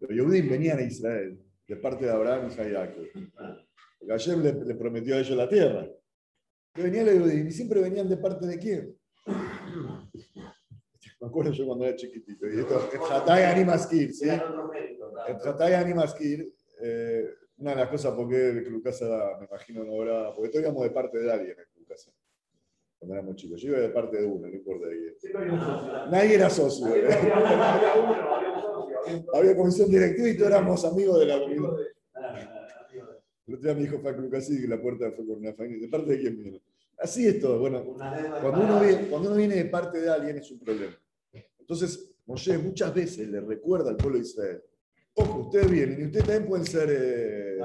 Los 0.00 0.10
Yehudim 0.10 0.48
venían 0.48 0.78
a 0.78 0.82
Israel 0.82 1.38
de 1.66 1.76
parte 1.76 2.06
de 2.06 2.10
Abraham 2.10 2.48
y 2.50 2.54
Jacob. 2.54 3.04
Porque 3.98 4.12
Hashem 4.12 4.42
le, 4.42 4.52
le 4.52 4.74
prometió 4.74 5.16
a 5.16 5.18
ellos 5.18 5.36
la 5.36 5.48
tierra. 5.48 5.88
Que 6.74 6.82
los 6.82 6.92
Yehudim 6.92 7.48
y 7.48 7.50
siempre 7.50 7.80
venían 7.80 8.08
de 8.08 8.16
parte 8.16 8.46
de 8.46 8.58
quién. 8.58 8.96
Me 11.20 11.26
acuerdo 11.26 11.50
yo 11.50 11.66
cuando 11.66 11.84
era 11.84 11.96
chiquitito. 11.96 12.46
Y 12.46 12.60
esto 12.60 12.88
es 12.92 13.00
Hatay 13.10 13.42
Animaskir, 13.42 14.14
¿sí? 14.14 14.28
El 14.28 15.36
Hatay 15.44 15.74
Animaskir, 15.74 16.54
eh, 16.80 17.28
una 17.56 17.70
de 17.70 17.76
las 17.76 17.88
cosas 17.88 18.14
por 18.14 18.28
qué 18.28 18.50
el 18.50 18.62
Club 18.64 18.84
Casa, 18.84 19.36
me 19.40 19.46
imagino, 19.46 19.84
no 19.84 19.94
habrá. 19.94 20.32
Porque 20.32 20.50
todos 20.50 20.62
íbamos 20.62 20.84
de 20.84 20.90
parte 20.90 21.18
de 21.18 21.32
alguien 21.32 21.52
en 21.52 21.60
el 21.60 21.66
Club 21.68 21.88
Casa. 21.88 22.12
Cuando 22.98 23.14
éramos 23.14 23.34
chicos. 23.34 23.60
Yo 23.60 23.70
iba 23.70 23.80
de 23.80 23.88
parte 23.88 24.20
de 24.20 24.26
uno, 24.26 24.46
no 24.46 24.54
importa 24.54 24.86
de 24.86 25.16
quién. 25.20 25.50
Un 25.50 25.60
socio. 25.60 26.06
Nadie 26.06 26.34
era 26.34 26.50
socio. 26.50 26.86
Había 29.34 29.56
comisión 29.56 29.90
directiva 29.90 30.28
y 30.28 30.36
todos 30.36 30.50
éramos 30.50 30.84
amigos 30.84 31.18
de 31.18 31.26
la. 31.26 31.40
Día 33.60 33.98
fue 34.00 34.10
a 34.10 34.16
Club 34.16 34.30
Casa 34.30 34.52
y 34.52 34.66
la 34.66 34.80
puerta 34.80 35.10
fue 35.12 35.26
con 35.26 35.38
una 35.38 35.52
familia. 35.52 35.82
¿De 35.82 35.88
parte 35.88 36.12
de 36.12 36.20
quién 36.20 36.36
viene? 36.36 36.62
Así 36.98 37.26
es 37.26 37.40
todo. 37.40 37.58
Bueno, 37.58 37.84
cuando 37.84 38.60
uno, 38.60 38.80
viene, 38.80 39.08
cuando 39.08 39.28
uno 39.28 39.36
viene 39.36 39.54
de 39.56 39.64
parte 39.66 40.00
de 40.00 40.10
alguien 40.10 40.38
es 40.38 40.50
un 40.50 40.58
problema. 40.58 40.96
Entonces, 41.58 42.10
Moshe 42.26 42.58
muchas 42.58 42.94
veces 42.94 43.28
le 43.28 43.40
recuerda 43.40 43.90
al 43.90 43.96
pueblo 43.96 44.18
de 44.18 44.24
Israel, 44.24 44.62
ojo, 45.14 45.40
ustedes 45.40 45.70
vienen 45.70 46.00
y 46.00 46.04
ustedes 46.04 46.26
también 46.26 46.46
pueden 46.46 46.66
ser, 46.66 46.88
eh, 46.90 47.58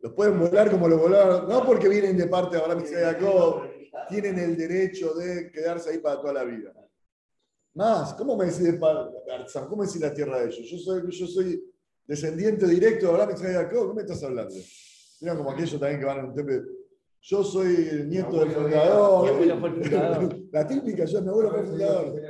los 0.00 0.12
pueden 0.12 0.38
volar 0.38 0.70
como 0.70 0.88
lo 0.88 0.98
volaron, 0.98 1.48
no 1.48 1.64
porque 1.64 1.88
vienen 1.88 2.16
de 2.16 2.26
parte 2.26 2.56
de 2.56 2.62
Abraham 2.62 2.84
y 2.84 2.94
Jacob, 2.94 3.62
tienen 4.08 4.38
el 4.38 4.56
derecho 4.56 5.14
de 5.14 5.50
quedarse 5.50 5.90
ahí 5.90 5.98
para 5.98 6.20
toda 6.20 6.32
la 6.32 6.44
vida. 6.44 6.72
Más, 7.74 8.14
¿cómo 8.14 8.36
me 8.36 8.46
decís? 8.46 8.78
¿Cómo 9.68 9.84
decís 9.84 10.00
la 10.00 10.14
tierra 10.14 10.40
de 10.40 10.46
ellos? 10.46 10.70
Yo 10.70 10.78
soy, 10.78 11.02
yo 11.10 11.26
soy 11.26 11.64
descendiente 12.06 12.66
directo 12.66 13.06
de 13.06 13.12
Abraham 13.12 13.36
y 13.38 13.42
Jacob, 13.42 13.78
¿cómo 13.80 13.94
me 13.94 14.02
estás 14.02 14.22
hablando? 14.22 14.54
Mira 15.20 15.36
como 15.36 15.50
aquellos 15.50 15.78
también 15.80 16.00
que 16.00 16.06
van 16.06 16.20
a 16.20 16.24
un 16.24 16.34
templo. 16.34 16.62
Yo 17.22 17.42
soy 17.42 17.74
el 17.90 18.08
nieto 18.08 18.40
del 18.40 18.50
fundador. 18.50 19.22
Mi 19.24 19.50
abuelo 19.50 19.58
fue 19.60 19.68
el 19.70 19.74
fundador. 19.84 20.36
La 20.52 20.66
típica, 20.66 21.04
yo 21.06 21.22
mi 21.22 21.28
abuelo 21.28 21.50
fue 21.50 21.60
el 21.60 21.66
fundador. 21.66 22.22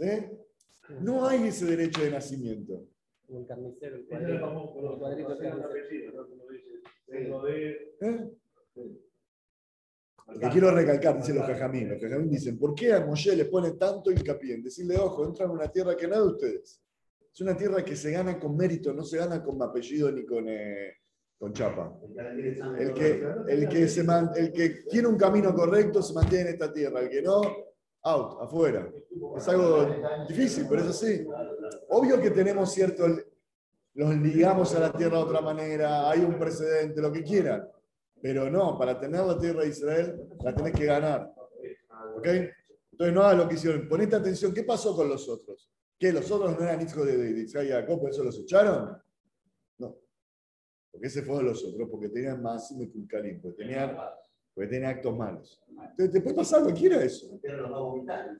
¿Eh? 0.00 0.30
No 1.00 1.26
hay 1.26 1.48
ese 1.48 1.66
derecho 1.66 2.02
de 2.02 2.10
nacimiento. 2.10 2.84
Un 3.28 3.44
carnicero, 3.44 3.96
el 3.96 4.06
era 4.10 4.40
famoso, 4.40 4.92
El 4.94 4.98
cuadrito 4.98 5.28
no 5.28 5.36
sé, 5.36 5.44
un 5.44 5.50
carnicero. 5.60 5.68
apellido, 5.70 6.12
¿no? 6.12 6.28
Como 6.28 6.48
dice, 6.50 7.26
uno 7.28 7.44
de- 7.44 7.94
¿Eh? 8.00 8.30
Lo 10.30 10.38
que 10.40 10.48
quiero 10.50 10.70
recalcar, 10.70 11.16
dicen 11.16 11.36
los 11.36 11.46
jajamín. 11.46 11.88
Los 11.90 12.00
jajamín 12.02 12.30
dicen, 12.30 12.58
¿por 12.58 12.74
qué 12.74 12.92
a 12.92 13.04
Moshe 13.04 13.34
le 13.36 13.46
pone 13.46 13.72
tanto 13.72 14.10
hincapié 14.10 14.54
en 14.54 14.62
decirle, 14.62 14.96
ojo, 14.98 15.24
entran 15.26 15.48
en 15.50 15.56
una 15.56 15.68
tierra 15.68 15.96
que 15.96 16.06
no 16.08 16.14
es 16.16 16.20
de 16.20 16.26
ustedes? 16.26 16.82
Es 17.32 17.40
una 17.40 17.56
tierra 17.56 17.84
que 17.84 17.96
se 17.96 18.10
gana 18.10 18.38
con 18.38 18.56
mérito, 18.56 18.92
no 18.92 19.04
se 19.04 19.18
gana 19.18 19.42
con 19.42 19.60
apellido 19.62 20.10
ni 20.10 20.24
con, 20.26 20.46
eh, 20.48 20.92
con 21.38 21.52
chapa. 21.52 21.92
El 22.78 22.92
que, 22.94 23.24
el, 23.48 23.68
que 23.68 23.88
se 23.88 24.02
man- 24.04 24.30
el 24.36 24.52
que 24.52 24.68
tiene 24.90 25.08
un 25.08 25.16
camino 25.16 25.54
correcto 25.54 26.02
se 26.02 26.12
mantiene 26.12 26.48
en 26.50 26.54
esta 26.54 26.72
tierra, 26.72 27.00
el 27.00 27.08
que 27.08 27.22
no, 27.22 27.40
out, 28.02 28.38
afuera. 28.42 28.90
Es 29.36 29.48
algo 29.48 29.86
difícil, 30.28 30.66
pero 30.68 30.82
es 30.82 30.88
así. 30.88 31.26
Obvio 31.90 32.20
que 32.20 32.30
tenemos 32.30 32.72
cierto, 32.72 33.06
los 33.94 34.16
ligamos 34.16 34.74
a 34.74 34.80
la 34.80 34.92
tierra 34.92 35.18
de 35.18 35.22
otra 35.24 35.40
manera, 35.40 36.10
hay 36.10 36.20
un 36.20 36.38
precedente, 36.38 37.00
lo 37.00 37.12
que 37.12 37.22
quieran. 37.22 37.68
Pero 38.20 38.50
no, 38.50 38.76
para 38.76 38.98
tener 38.98 39.20
la 39.24 39.38
tierra 39.38 39.62
de 39.62 39.68
Israel, 39.68 40.20
la 40.42 40.52
tenés 40.54 40.72
que 40.72 40.84
ganar. 40.86 41.32
¿Ok? 42.16 42.26
Entonces 42.90 43.14
no 43.14 43.22
hagas 43.22 43.36
lo 43.36 43.48
que 43.48 43.54
hicieron. 43.54 43.88
Ponete 43.88 44.16
atención, 44.16 44.52
¿qué 44.52 44.64
pasó 44.64 44.96
con 44.96 45.08
los 45.08 45.28
otros? 45.28 45.70
¿Qué? 45.96 46.12
¿Los 46.12 46.28
otros 46.30 46.58
no 46.58 46.64
eran 46.64 46.80
hijos 46.80 47.06
de, 47.06 47.16
de, 47.16 47.32
de 47.44 47.48
Jacob, 47.68 48.00
por 48.00 48.10
eso 48.10 48.24
los 48.24 48.36
echaron? 48.40 48.96
No. 50.88 50.92
Porque 50.92 51.06
ese 51.06 51.22
fueron 51.22 51.46
los 51.46 51.64
otros, 51.64 51.88
porque 51.90 52.08
tenían 52.08 52.42
más 52.42 52.70
y 52.70 52.76
Mekulkalim, 52.76 53.40
porque 53.40 53.64
tenían, 53.64 53.96
porque 54.54 54.70
tenían 54.70 54.90
actos 54.90 55.16
malos. 55.16 55.60
Entonces, 55.68 56.12
te 56.12 56.20
puede 56.20 56.36
pasar 56.36 56.62
cualquiera 56.62 57.02
eso. 57.02 57.38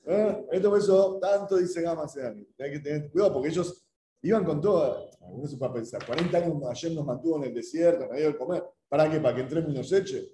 ¿Eh? 0.07 0.47
Esto 0.53 0.71
por 0.71 0.79
eso, 0.79 1.19
tanto 1.21 1.57
dice 1.57 1.83
Gama 1.83 2.09
Seani. 2.09 2.47
Hay 2.59 2.73
que 2.73 2.81
tener 2.81 3.11
cuidado 3.11 3.35
porque 3.35 3.49
ellos 3.49 3.87
iban 4.23 4.45
con 4.45 4.61
todo. 4.61 5.11
Uno 5.21 5.47
se 5.47 5.57
puede 5.57 5.75
pensar, 5.75 6.05
40 6.05 6.39
años 6.39 6.63
ayer 6.71 6.93
nos 6.93 7.05
mantuvo 7.05 7.37
en 7.37 7.45
el 7.45 7.55
desierto, 7.55 8.09
me 8.11 8.19
dio 8.19 8.29
de 8.29 8.37
comer. 8.37 8.65
¿Para 8.89 9.11
qué? 9.11 9.21
¿Para 9.21 9.35
que 9.35 9.43
entremos 9.43 9.71
y 9.71 9.75
nos 9.75 9.93
eche? 9.93 10.27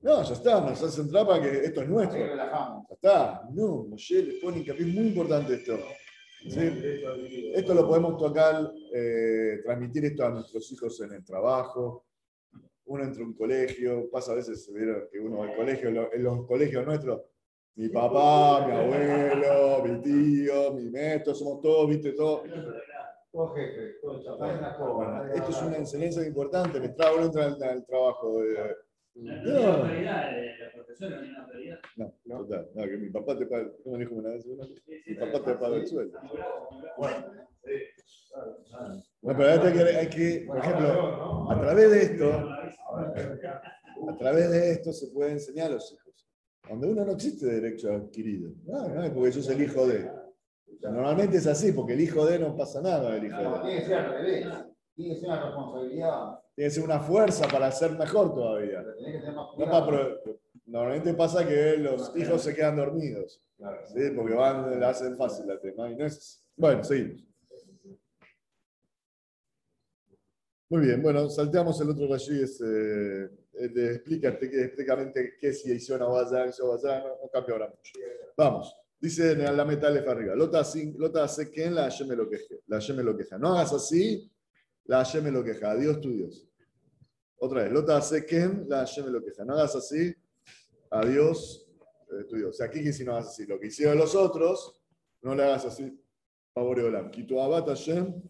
No, 0.00 0.20
ya 0.24 0.32
está, 0.32 0.60
nos 0.60 0.82
hace 0.82 1.00
entrar 1.00 1.24
para 1.24 1.40
que 1.40 1.64
esto 1.64 1.80
es 1.82 1.88
nuestro. 1.88 2.18
Ya 2.18 2.82
está. 2.90 3.48
No, 3.52 3.84
Moshe 3.84 4.22
le 4.22 4.40
pone 4.40 4.58
hincapié, 4.58 4.86
muy 4.86 5.06
importante 5.06 5.54
esto. 5.54 5.78
¿Sí? 6.48 7.52
Esto 7.54 7.74
lo 7.74 7.86
podemos 7.86 8.16
tocar, 8.18 8.72
eh, 8.94 9.60
transmitir 9.64 10.04
esto 10.06 10.24
a 10.24 10.30
nuestros 10.30 10.70
hijos 10.72 11.00
en 11.02 11.12
el 11.12 11.24
trabajo. 11.24 12.04
Uno 12.86 13.04
entra 13.04 13.22
a 13.22 13.26
un 13.26 13.34
colegio, 13.34 14.10
pasa 14.10 14.32
a 14.32 14.36
veces, 14.36 14.68
que 15.10 15.18
uno 15.20 15.38
va 15.38 15.44
al 15.46 15.56
colegio, 15.56 15.88
en 15.88 15.94
los- 15.94 16.46
colegios 16.46 16.84
nuestros, 16.84 17.22
mi 17.76 17.88
papá, 17.88 18.66
mi 18.66 18.72
abuelo, 18.72 19.82
mi 19.84 20.02
tío, 20.02 20.72
mi 20.74 20.90
neto, 20.90 21.34
somos 21.34 21.60
todos, 21.62 21.88
viste, 21.88 22.12
todos. 22.12 22.42
Esto 25.34 25.50
es 25.50 25.62
una 25.62 25.76
enseñanza 25.78 26.26
importante, 26.26 26.80
trago, 26.94 27.16
uno 27.16 27.26
entra 27.26 27.46
al, 27.46 27.62
al 27.62 27.86
trabajo. 27.86 28.42
de- 28.42 28.76
No 29.14 29.42
tiene 29.42 29.66
autoridad, 29.66 30.38
eh, 30.38 30.54
la 30.58 31.08
no 31.10 31.20
tiene 31.20 31.38
autoridad. 31.38 31.78
no, 31.96 32.38
total, 32.38 32.68
no, 32.74 32.82
que 32.84 32.96
mi 32.96 33.10
papá 33.10 33.38
te 33.38 33.46
paga, 33.46 33.70
¿cómo 33.84 33.98
dijo 33.98 34.14
una 34.14 34.30
vez? 34.30 34.46
una? 34.46 34.66
Mi 35.06 35.14
papá 35.14 35.44
te 35.44 35.54
paga 35.54 35.76
el 35.76 35.86
sueldo. 35.86 36.18
No, 39.22 39.36
pero 39.36 39.48
hay 39.50 39.72
que, 39.72 39.82
hay 39.82 40.08
que, 40.08 40.44
por 40.46 40.58
ejemplo, 40.58 41.50
a 41.50 41.60
través 41.60 41.90
de 41.90 42.02
esto, 42.02 42.32
a 44.08 44.16
través 44.18 44.50
de 44.50 44.70
esto 44.72 44.92
se 44.92 45.08
puede 45.08 45.32
enseñar 45.32 45.66
a 45.70 45.74
los 45.74 45.92
hijos. 45.92 46.26
Donde 46.68 46.88
uno 46.88 47.04
no 47.04 47.12
existe 47.12 47.46
derecho 47.46 47.92
adquirido. 47.92 48.52
No, 48.64 48.88
no 48.88 49.02
es 49.02 49.10
porque 49.10 49.32
yo 49.32 49.42
soy 49.42 49.56
el 49.56 49.62
hijo 49.62 49.86
de. 49.86 50.10
Normalmente 50.80 51.36
es 51.36 51.46
así, 51.46 51.72
porque 51.72 51.92
el 51.92 52.00
hijo 52.00 52.24
de 52.26 52.38
no 52.38 52.56
pasa 52.56 52.80
nada 52.80 53.12
del 53.12 53.26
hijo 53.26 53.40
No, 53.40 53.58
de. 53.58 53.62
tiene 53.62 53.80
que 53.80 53.86
ser 53.86 53.94
al 53.98 54.10
revés. 54.12 54.46
Tiene 54.94 55.14
que 55.14 55.20
ser 55.20 55.28
una 55.28 55.44
responsabilidad. 55.44 56.41
Tiene 56.54 56.68
que 56.68 56.74
ser 56.74 56.84
una 56.84 57.00
fuerza 57.00 57.48
para 57.48 57.70
ser 57.72 57.92
mejor 57.92 58.34
todavía. 58.34 58.84
que 59.20 59.30
más 59.30 59.56
No 59.58 59.86
pro- 59.86 60.22
Normalmente 60.66 61.14
pasa 61.14 61.46
que 61.46 61.76
los 61.78 62.16
hijos 62.16 62.42
se 62.42 62.54
quedan 62.54 62.76
dormidos, 62.76 63.42
Claro. 63.56 63.86
¿sí? 63.86 64.10
porque 64.14 64.34
van, 64.34 64.78
le 64.78 64.86
hacen 64.86 65.16
fácil 65.16 65.46
la 65.46 65.60
tema. 65.60 65.90
Y 65.90 65.96
no 65.96 66.06
es... 66.06 66.44
Bueno, 66.56 66.84
seguimos. 66.84 67.24
Muy 70.70 70.86
bien, 70.86 71.02
bueno, 71.02 71.28
salteamos 71.28 71.78
el 71.82 71.90
otro 71.90 72.06
rashi, 72.08 72.42
es, 72.42 72.58
eh, 72.62 73.28
el 73.54 73.74
de 73.74 73.94
explica 73.96 74.28
explícitamente 74.28 75.34
qué 75.38 75.48
es 75.48 75.62
Yishon 75.64 76.00
Abazán, 76.00 76.46
Yishon 76.50 76.68
no, 76.82 77.08
no 77.22 77.28
cambia 77.30 77.52
ahora 77.54 77.68
mucho. 77.68 77.92
Vamos, 78.36 78.74
dice 78.98 79.32
en 79.32 79.54
la 79.54 79.64
meta 79.66 79.90
de 79.90 79.98
arriba, 79.98 80.34
Lota 80.34 80.64
sin- 80.64 80.98
Lota 80.98 81.24
hace 81.24 81.50
que 81.50 81.64
en 81.66 81.74
la 81.74 81.90
me 82.06 82.16
lo 82.16 82.26
queje, 82.30 82.60
la 82.68 82.78
me 82.94 83.02
lo 83.02 83.14
queja. 83.14 83.36
No 83.36 83.48
hagas 83.52 83.74
así, 83.74 84.32
la 84.84 84.98
Hashem 84.98 85.24
me 85.24 85.30
lo 85.30 85.44
queja, 85.44 85.74
Dios 85.76 86.00
tu 86.00 86.10
Dios. 86.10 86.48
Otra 87.36 87.64
vez, 87.64 87.72
Lota 87.72 87.96
hace 87.96 88.24
la 88.68 88.78
Hashem 88.78 89.06
me 89.06 89.10
lo 89.10 89.22
queja. 89.22 89.44
No 89.44 89.54
hagas 89.54 89.76
así, 89.76 90.14
a 90.90 91.04
Dios 91.04 91.68
eh, 92.10 92.24
tu 92.28 92.36
Dios. 92.36 92.50
O 92.50 92.52
sea, 92.52 92.66
aquí 92.66 92.82
que 92.82 92.92
si 92.92 93.04
no 93.04 93.12
hagas 93.12 93.28
así, 93.28 93.46
lo 93.46 93.58
que 93.58 93.68
hicieron 93.68 93.98
los 93.98 94.14
otros, 94.14 94.80
no 95.22 95.34
le 95.34 95.44
hagas 95.44 95.64
así, 95.64 95.98
favor 96.54 96.76
de 96.78 96.84
Olam. 96.84 97.10
Quito 97.10 97.42
abat 97.42 97.66
Hashem, 97.66 98.22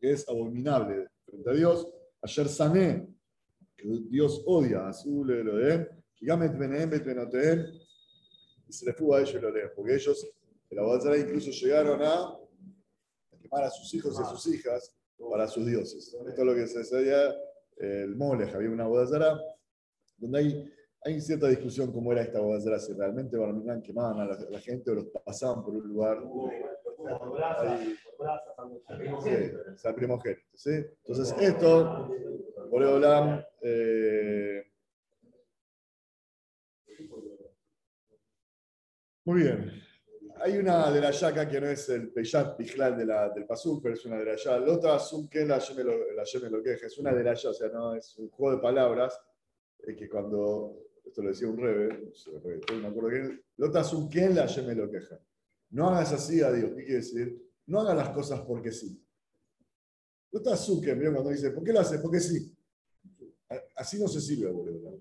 que 0.00 0.12
es 0.12 0.28
abominable 0.28 1.08
frente 1.26 1.50
a 1.50 1.52
Dios. 1.54 1.88
Ayer 2.22 2.48
sané, 2.48 3.08
que 3.76 3.86
Dios 4.08 4.42
odia, 4.46 4.88
azul 4.88 5.26
lo 5.26 5.56
de 5.56 5.88
Gigamet 6.14 6.56
benem 6.56 6.88
bet 6.88 7.04
benotem, 7.04 7.66
y 8.66 8.72
se 8.72 8.86
les 8.86 8.96
fue 8.96 9.18
a 9.18 9.20
ellos 9.20 9.42
lo 9.42 9.52
de 9.52 9.68
porque 9.68 9.94
ellos, 9.94 10.26
el 10.70 10.78
Abadazara 10.78 11.18
incluso 11.18 11.50
llegaron 11.50 12.02
a 12.02 12.38
quemar 13.40 13.64
a 13.64 13.70
sus 13.70 13.92
hijos 13.94 14.18
y 14.18 14.22
a 14.22 14.26
sus 14.26 14.46
hijas, 14.54 14.96
para 15.18 15.46
sus 15.46 15.66
dioses. 15.66 16.14
Esto 16.14 16.40
es 16.40 16.46
lo 16.46 16.54
que 16.54 16.66
se 16.66 16.78
decía 16.78 17.34
el 17.76 18.14
Molech, 18.14 18.54
había 18.54 18.70
una 18.70 18.86
bodazara 18.86 19.40
donde 20.16 20.38
hay, 20.38 20.72
hay 21.02 21.20
cierta 21.20 21.48
discusión 21.48 21.92
cómo 21.92 22.12
era 22.12 22.22
esta 22.22 22.40
bodazara, 22.40 22.78
si 22.78 22.92
realmente 22.92 23.36
Barminan 23.36 23.82
quemaban 23.82 24.20
a 24.20 24.26
la, 24.26 24.38
la 24.50 24.60
gente 24.60 24.90
o 24.90 24.94
los 24.94 25.06
pasaban 25.06 25.64
por 25.64 25.74
un 25.74 25.88
lugar. 25.88 26.22
Ahí. 27.58 27.96
Sí, 29.22 29.52
sea, 29.76 29.94
primogénito, 29.94 30.42
¿sí? 30.54 30.70
Entonces, 30.72 31.34
esto, 31.40 32.08
Boreolam, 32.70 33.44
eh, 33.60 34.62
muy 39.24 39.42
bien. 39.42 39.83
Hay 40.44 40.58
una 40.58 40.92
de 40.92 41.00
la 41.00 41.10
yaca 41.10 41.48
que 41.48 41.58
no 41.58 41.68
es 41.68 41.88
el 41.88 42.12
Peyat 42.12 42.54
Pijlal 42.58 42.98
de 42.98 43.06
la, 43.06 43.30
del 43.30 43.46
Pasuk, 43.46 43.82
pero 43.82 43.94
es 43.94 44.04
una 44.04 44.18
de 44.18 44.26
la 44.26 44.36
yaca. 44.36 44.58
La 44.58 44.74
otra 44.74 44.96
Azul 44.96 45.26
que 45.26 45.42
la 45.46 45.58
Yeme 45.58 45.82
lo, 45.84 46.12
la 46.12 46.62
queja. 46.62 46.86
Es 46.86 46.98
una 46.98 47.14
de 47.14 47.24
la 47.24 47.32
yaca, 47.32 47.48
o 47.48 47.54
sea, 47.54 47.68
no 47.68 47.94
es 47.94 48.14
un 48.18 48.28
juego 48.28 48.56
de 48.56 48.60
palabras 48.60 49.18
eh, 49.86 49.96
que 49.96 50.06
cuando, 50.06 50.82
esto 51.02 51.22
lo 51.22 51.30
decía 51.30 51.48
un 51.48 51.56
rebe, 51.56 51.98
no 51.98 52.12
sé, 52.12 52.30
me 52.74 52.86
acuerdo 52.86 53.08
bien, 53.08 53.42
la 53.56 53.68
otra 53.68 53.82
que 54.10 54.28
la 54.28 54.44
Yeme 54.44 54.74
lo 54.74 54.90
queja. 54.90 55.18
No 55.70 55.88
hagas 55.88 56.12
así 56.12 56.42
a 56.42 56.52
Dios. 56.52 56.72
¿Qué 56.76 56.84
quiere 56.84 56.96
decir? 56.96 57.42
No 57.64 57.80
hagas 57.80 57.96
las 57.96 58.10
cosas 58.10 58.42
porque 58.42 58.70
sí. 58.70 59.02
Está 60.30 60.58
Zucker, 60.58 60.94
¿vieron? 60.94 61.14
cuando 61.14 61.30
dice, 61.30 61.52
¿por 61.52 61.64
qué 61.64 61.72
lo 61.72 61.80
haces? 61.80 62.02
Porque 62.02 62.20
sí. 62.20 62.54
Así 63.76 63.98
no 63.98 64.08
se 64.08 64.20
sirve, 64.20 64.50
boludo. 64.50 65.00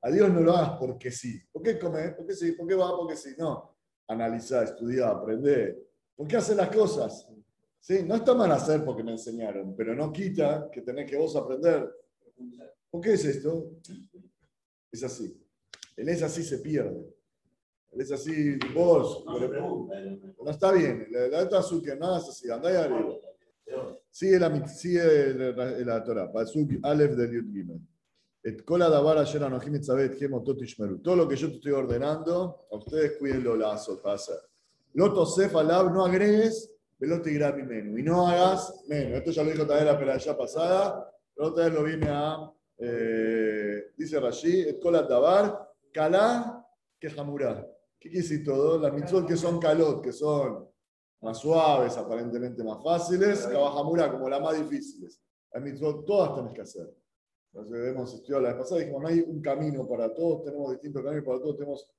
A 0.00 0.10
Dios 0.12 0.30
no 0.30 0.40
lo 0.42 0.52
hagas 0.52 0.78
porque 0.78 1.10
sí. 1.10 1.42
¿Por 1.50 1.60
qué 1.60 1.76
comes? 1.76 2.14
Porque 2.14 2.34
sí. 2.34 2.52
¿Por 2.52 2.68
qué 2.68 2.76
va? 2.76 2.96
Porque 2.96 3.16
sí. 3.16 3.30
No. 3.36 3.69
Analizar, 4.10 4.64
estudiar, 4.64 5.08
aprender. 5.10 5.78
¿Por 6.16 6.26
qué 6.26 6.36
haces 6.36 6.56
las 6.56 6.68
cosas? 6.74 7.28
¿Sí? 7.78 8.02
No 8.04 8.16
está 8.16 8.34
mal 8.34 8.50
hacer 8.50 8.84
porque 8.84 9.02
me 9.04 9.12
enseñaron, 9.12 9.74
pero 9.76 9.94
no 9.94 10.12
quita 10.12 10.68
que 10.72 10.82
tenés 10.82 11.08
que 11.08 11.16
vos 11.16 11.34
aprender. 11.36 11.88
¿Por 12.90 13.00
qué 13.00 13.12
es 13.12 13.24
esto? 13.24 13.70
Es 14.90 15.04
así. 15.04 15.40
El 15.96 16.08
es 16.08 16.22
así 16.22 16.42
se 16.42 16.58
pierde. 16.58 17.06
El 17.92 18.00
es 18.00 18.10
así, 18.12 18.58
vos. 18.74 19.24
pero- 19.48 19.88
no 20.44 20.50
está 20.50 20.72
bien. 20.72 21.06
La, 21.10 21.28
la 21.28 21.44
otra 21.44 21.60
azúcar, 21.60 21.96
no 21.98 22.06
hagas 22.06 22.28
así. 22.30 22.50
Andá 22.50 22.68
ahí 22.68 22.76
arriba. 22.76 23.14
Sigue 24.10 24.40
la, 24.40 24.66
sigue 24.66 25.34
la, 25.34 25.70
la 25.78 26.02
Torah. 26.04 26.32
Pasuk 26.32 26.68
Aleph 26.82 27.12
del 27.12 27.30
Yud 27.32 27.52
Gimel. 27.52 27.80
Et. 28.42 28.64
Todo 28.64 28.78
lo 31.16 31.28
que 31.28 31.36
yo 31.36 31.48
te 31.48 31.56
estoy 31.56 31.72
ordenando, 31.72 32.66
a 32.70 32.76
ustedes 32.76 33.18
cuídenlo 33.18 33.56
la 33.56 33.72
azot 33.72 34.00
para 34.00 34.14
hacer. 34.14 34.38
Lo 34.94 35.12
tosef 35.12 35.54
alab, 35.56 35.92
no 35.92 36.04
agregues, 36.04 36.70
velo 36.98 37.20
te 37.20 37.30
mi 37.30 37.62
menú. 37.62 37.98
Y 37.98 38.02
no 38.02 38.26
hagas 38.26 38.82
menos. 38.88 39.18
Esto 39.18 39.30
ya 39.30 39.44
lo 39.44 39.50
dijo 39.50 39.66
también 39.66 39.86
la 39.86 39.98
pelaya 39.98 40.36
pasada, 40.36 41.12
pero 41.34 41.48
otra 41.48 41.64
vez 41.64 41.74
lo 41.74 41.84
viene 41.84 42.08
a, 42.08 42.50
eh, 42.78 43.92
dice 43.96 44.18
Rashi, 44.18 44.62
et 44.62 44.80
kol 44.80 44.96
hadavar, 44.96 45.70
kalá 45.92 46.66
que 46.98 47.10
jamurá. 47.10 47.66
¿Qué 47.98 48.08
quiere 48.08 48.22
decir 48.22 48.42
todo? 48.42 48.78
Las 48.78 48.92
mitzvot 48.92 49.26
que 49.26 49.36
son 49.36 49.60
kalot, 49.60 50.02
que 50.02 50.12
son 50.12 50.66
más 51.20 51.38
suaves, 51.38 51.96
aparentemente 51.98 52.64
más 52.64 52.82
fáciles, 52.82 53.46
Kabajamura 53.46 54.10
como 54.10 54.28
las 54.28 54.40
más 54.40 54.56
difíciles. 54.56 55.20
Las 55.52 55.62
mitzvot 55.62 56.06
todas 56.06 56.34
tenés 56.34 56.54
que 56.54 56.62
hacer. 56.62 56.90
Entonces 57.53 57.87
hemos 57.87 58.13
estudiado 58.13 58.41
la 58.41 58.49
vez 58.49 58.57
pasada, 58.57 58.81
dijimos, 58.81 59.01
no 59.01 59.07
hay 59.07 59.19
un 59.21 59.41
camino 59.41 59.87
para 59.87 60.13
todos, 60.13 60.43
tenemos 60.43 60.71
distintos 60.71 61.03
caminos 61.03 61.25
para 61.25 61.39
todos, 61.39 61.55
tenemos, 61.57 61.89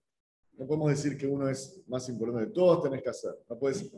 no 0.58 0.66
podemos 0.66 0.90
decir 0.90 1.16
que 1.16 1.26
uno 1.26 1.48
es 1.48 1.82
más 1.86 2.08
importante, 2.08 2.50
todos 2.52 2.82
tenés 2.82 3.02
que 3.02 3.08
hacer. 3.10 3.34
No 3.48 3.58
puedes 3.58 3.90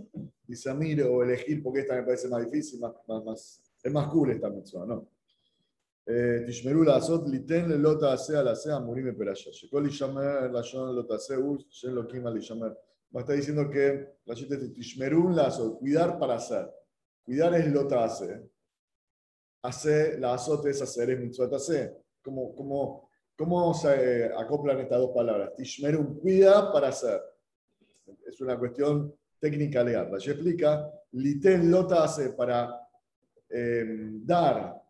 discernir 0.46 1.02
o 1.02 1.22
elegir 1.22 1.62
porque 1.62 1.80
esta 1.80 1.94
me 1.96 2.02
parece 2.04 2.28
más 2.28 2.44
difícil, 2.44 2.80
más, 2.80 2.92
más, 3.08 3.24
más- 3.24 3.62
es 3.82 3.92
más 3.92 4.08
cool 4.08 4.30
esta 4.30 4.50
mitzvah, 4.50 4.86
no. 4.86 5.06
Eh, 6.10 6.44
תשמרו 6.48 6.82
לעשות 6.82 7.20
ליתן 7.28 7.68
ללא 7.68 7.94
תעשה 8.00 8.38
על 8.38 8.48
עשה 8.48 8.76
אמורים 8.76 9.06
בפרשה. 9.06 9.52
שכל 9.52 9.82
יישמר 9.86 10.52
לשון 10.52 10.96
לא 10.96 11.02
תעשה 11.02 11.34
הוא 11.36 11.56
שאין 11.70 11.92
לוקים 11.94 12.26
על 12.26 12.36
יישמר. 12.36 12.72
Me 13.12 13.20
está 13.20 13.32
diciendo 13.32 13.70
que 13.70 14.06
la 14.26 14.34
gente 14.34 14.56
dice, 14.56 14.74
tishmerun 14.74 15.34
lazo, 15.36 15.78
cuidar 15.78 16.18
para 16.18 16.34
hacer. 16.36 16.66
Cuidar 17.24 17.54
es 17.54 17.66
lo 17.72 17.82
hace. 18.00 18.40
Hace, 19.63 20.19
la 20.19 20.33
azot 20.33 20.65
es 20.67 20.81
hacer, 20.81 21.09
es 21.11 21.19
mitzvot 21.19 21.53
hace. 21.53 21.95
¿Cómo, 22.21 22.53
cómo, 22.55 23.09
¿Cómo 23.35 23.73
se 23.73 24.25
eh, 24.25 24.31
acoplan 24.37 24.79
estas 24.79 24.99
dos 24.99 25.11
palabras? 25.11 25.55
Tishmerun, 25.55 26.19
cuida 26.19 26.71
para 26.71 26.89
hacer. 26.89 27.19
Es 28.27 28.39
una 28.41 28.57
cuestión 28.59 29.13
técnica 29.39 29.83
legal. 29.83 30.11
La 30.11 30.17
explica, 30.17 30.89
liten 31.13 31.71
lota 31.71 32.03
hace 32.03 32.29
para 32.29 32.87
eh, 33.49 33.85
dar, 34.23 34.81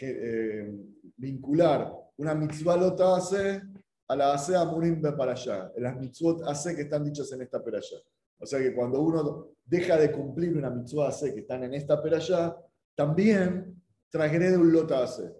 eh, 0.00 0.72
vincular 1.16 1.92
una 2.18 2.34
mitzvah 2.34 2.76
lota 2.76 3.16
hace 3.16 3.62
a 4.08 4.16
la 4.16 4.32
hace 4.32 4.56
amurim 4.56 5.00
para 5.00 5.32
allá. 5.32 5.72
Las 5.76 5.96
mitzvot 5.96 6.42
hace 6.46 6.74
que 6.74 6.82
están 6.82 7.04
dichas 7.04 7.30
en 7.32 7.42
esta 7.42 7.62
peralla. 7.62 7.98
O 8.38 8.46
sea 8.46 8.58
que 8.60 8.74
cuando 8.74 9.00
uno 9.00 9.48
deja 9.64 9.96
de 9.96 10.12
cumplir 10.12 10.56
una 10.56 10.70
mitzvah 10.70 11.08
hace 11.08 11.34
que 11.34 11.40
están 11.40 11.64
en 11.64 11.74
esta 11.74 12.02
peralla, 12.02 12.56
también 12.94 13.80
transgrede 14.10 14.56
un 14.56 14.72
lota 14.72 15.02
hace. 15.02 15.30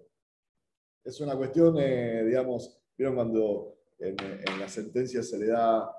Es 1.04 1.20
una 1.20 1.36
cuestión, 1.36 1.76
eh, 1.78 2.24
digamos, 2.24 2.78
vieron 2.96 3.14
cuando 3.14 3.78
en, 3.98 4.16
la 4.58 4.68
sentencia 4.68 5.22
se 5.22 5.38
le 5.38 5.46
da 5.46 5.90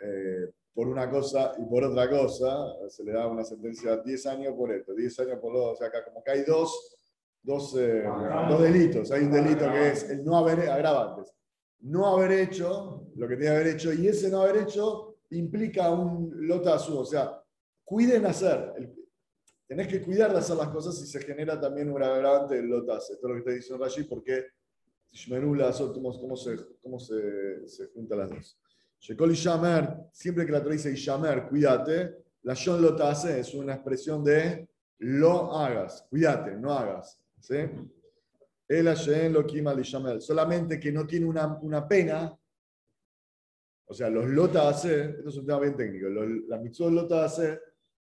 eh, 0.00 0.50
por 0.74 0.88
una 0.88 1.10
cosa 1.10 1.52
y 1.58 1.64
por 1.66 1.84
otra 1.84 2.08
cosa, 2.08 2.88
se 2.88 3.04
le 3.04 3.12
da 3.12 3.26
una 3.26 3.44
sentencia 3.44 3.98
10 3.98 4.26
años 4.26 4.54
por 4.54 4.72
esto, 4.72 4.94
10 4.94 5.20
años 5.20 5.38
por 5.38 5.52
lo. 5.52 5.72
O 5.72 5.76
sea, 5.76 5.88
acá 5.88 6.04
como 6.04 6.22
que 6.24 6.30
hay 6.30 6.44
dos, 6.44 6.96
dos, 7.42 7.76
eh, 7.78 8.04
dos 8.48 8.62
delitos. 8.62 9.10
Hay 9.10 9.24
un 9.24 9.32
delito 9.32 9.70
que 9.70 9.88
es 9.88 10.08
el 10.08 10.24
no 10.24 10.38
haber 10.38 10.70
agravantes. 10.70 11.34
No 11.80 12.06
haber 12.06 12.32
hecho 12.32 13.08
lo 13.16 13.28
que 13.28 13.36
tenía 13.36 13.50
que 13.50 13.56
haber 13.56 13.74
hecho 13.74 13.92
y 13.92 14.06
ese 14.06 14.30
no 14.30 14.42
haber 14.42 14.62
hecho 14.62 15.16
implica 15.30 15.90
un 15.90 16.30
lota 16.46 16.74
azul. 16.74 16.98
O 16.98 17.04
sea, 17.04 17.42
cuiden 17.84 18.24
hacer. 18.24 18.72
Tenés 19.72 19.88
que 19.88 20.02
cuidar 20.02 20.30
de 20.30 20.38
hacer 20.38 20.54
las 20.56 20.68
cosas 20.68 21.00
y 21.02 21.06
se 21.06 21.18
genera 21.20 21.58
también 21.58 21.90
un 21.90 22.02
agravante 22.02 22.56
del 22.56 22.66
lotas. 22.66 23.08
Esto 23.08 23.26
es 23.26 23.28
lo 23.30 23.32
que 23.32 23.38
está 23.38 23.52
diciendo 23.52 23.82
Rashi 23.82 24.02
porque 24.02 24.48
¿cómo, 25.94 26.36
se, 26.36 26.56
cómo 26.82 26.98
se, 26.98 27.66
se 27.66 27.90
las 28.10 28.28
dos? 28.28 28.60
Shekol 29.00 29.32
Ishamer, 29.32 29.96
siempre 30.12 30.44
que 30.44 30.52
la 30.52 30.62
Torah 30.62 30.74
dice 30.74 30.92
Ishamer, 30.92 31.48
cuídate, 31.48 32.16
la 32.42 32.52
Shon 32.52 32.82
Lotase 32.82 33.40
es 33.40 33.54
una 33.54 33.72
expresión 33.72 34.22
de 34.22 34.68
lo 34.98 35.56
hagas, 35.56 36.06
cuídate, 36.10 36.54
no 36.54 36.70
hagas. 36.70 37.18
¿sí? 37.40 37.56
El 38.68 38.86
Hashem 38.88 39.32
lo 39.32 39.46
kima 39.46 39.72
Ishamer, 39.72 40.20
solamente 40.20 40.78
que 40.78 40.92
no 40.92 41.06
tiene 41.06 41.24
una, 41.24 41.58
una 41.62 41.88
pena. 41.88 42.38
O 43.86 43.94
sea, 43.94 44.10
los 44.10 44.26
Lotase, 44.26 45.14
esto 45.16 45.30
es 45.30 45.36
un 45.38 45.46
tema 45.46 45.60
bien 45.60 45.76
técnico, 45.76 46.10
los, 46.10 46.46
las 46.46 46.60
mitzvot 46.60 46.92
Lotase 46.92 47.71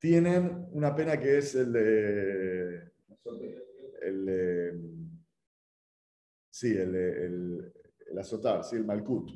tienen 0.06 0.68
una 0.74 0.96
pena 0.96 1.20
que 1.20 1.40
es 1.40 1.56
el 1.56 1.74
de. 1.74 2.92
El, 4.04 4.26
de- 4.28 4.80
sí, 6.52 6.78
el, 6.78 6.94
el, 6.96 7.74
el 8.12 8.20
azotar, 8.20 8.64
sí, 8.64 8.76
el 8.76 8.86
Malkut. 8.86 9.32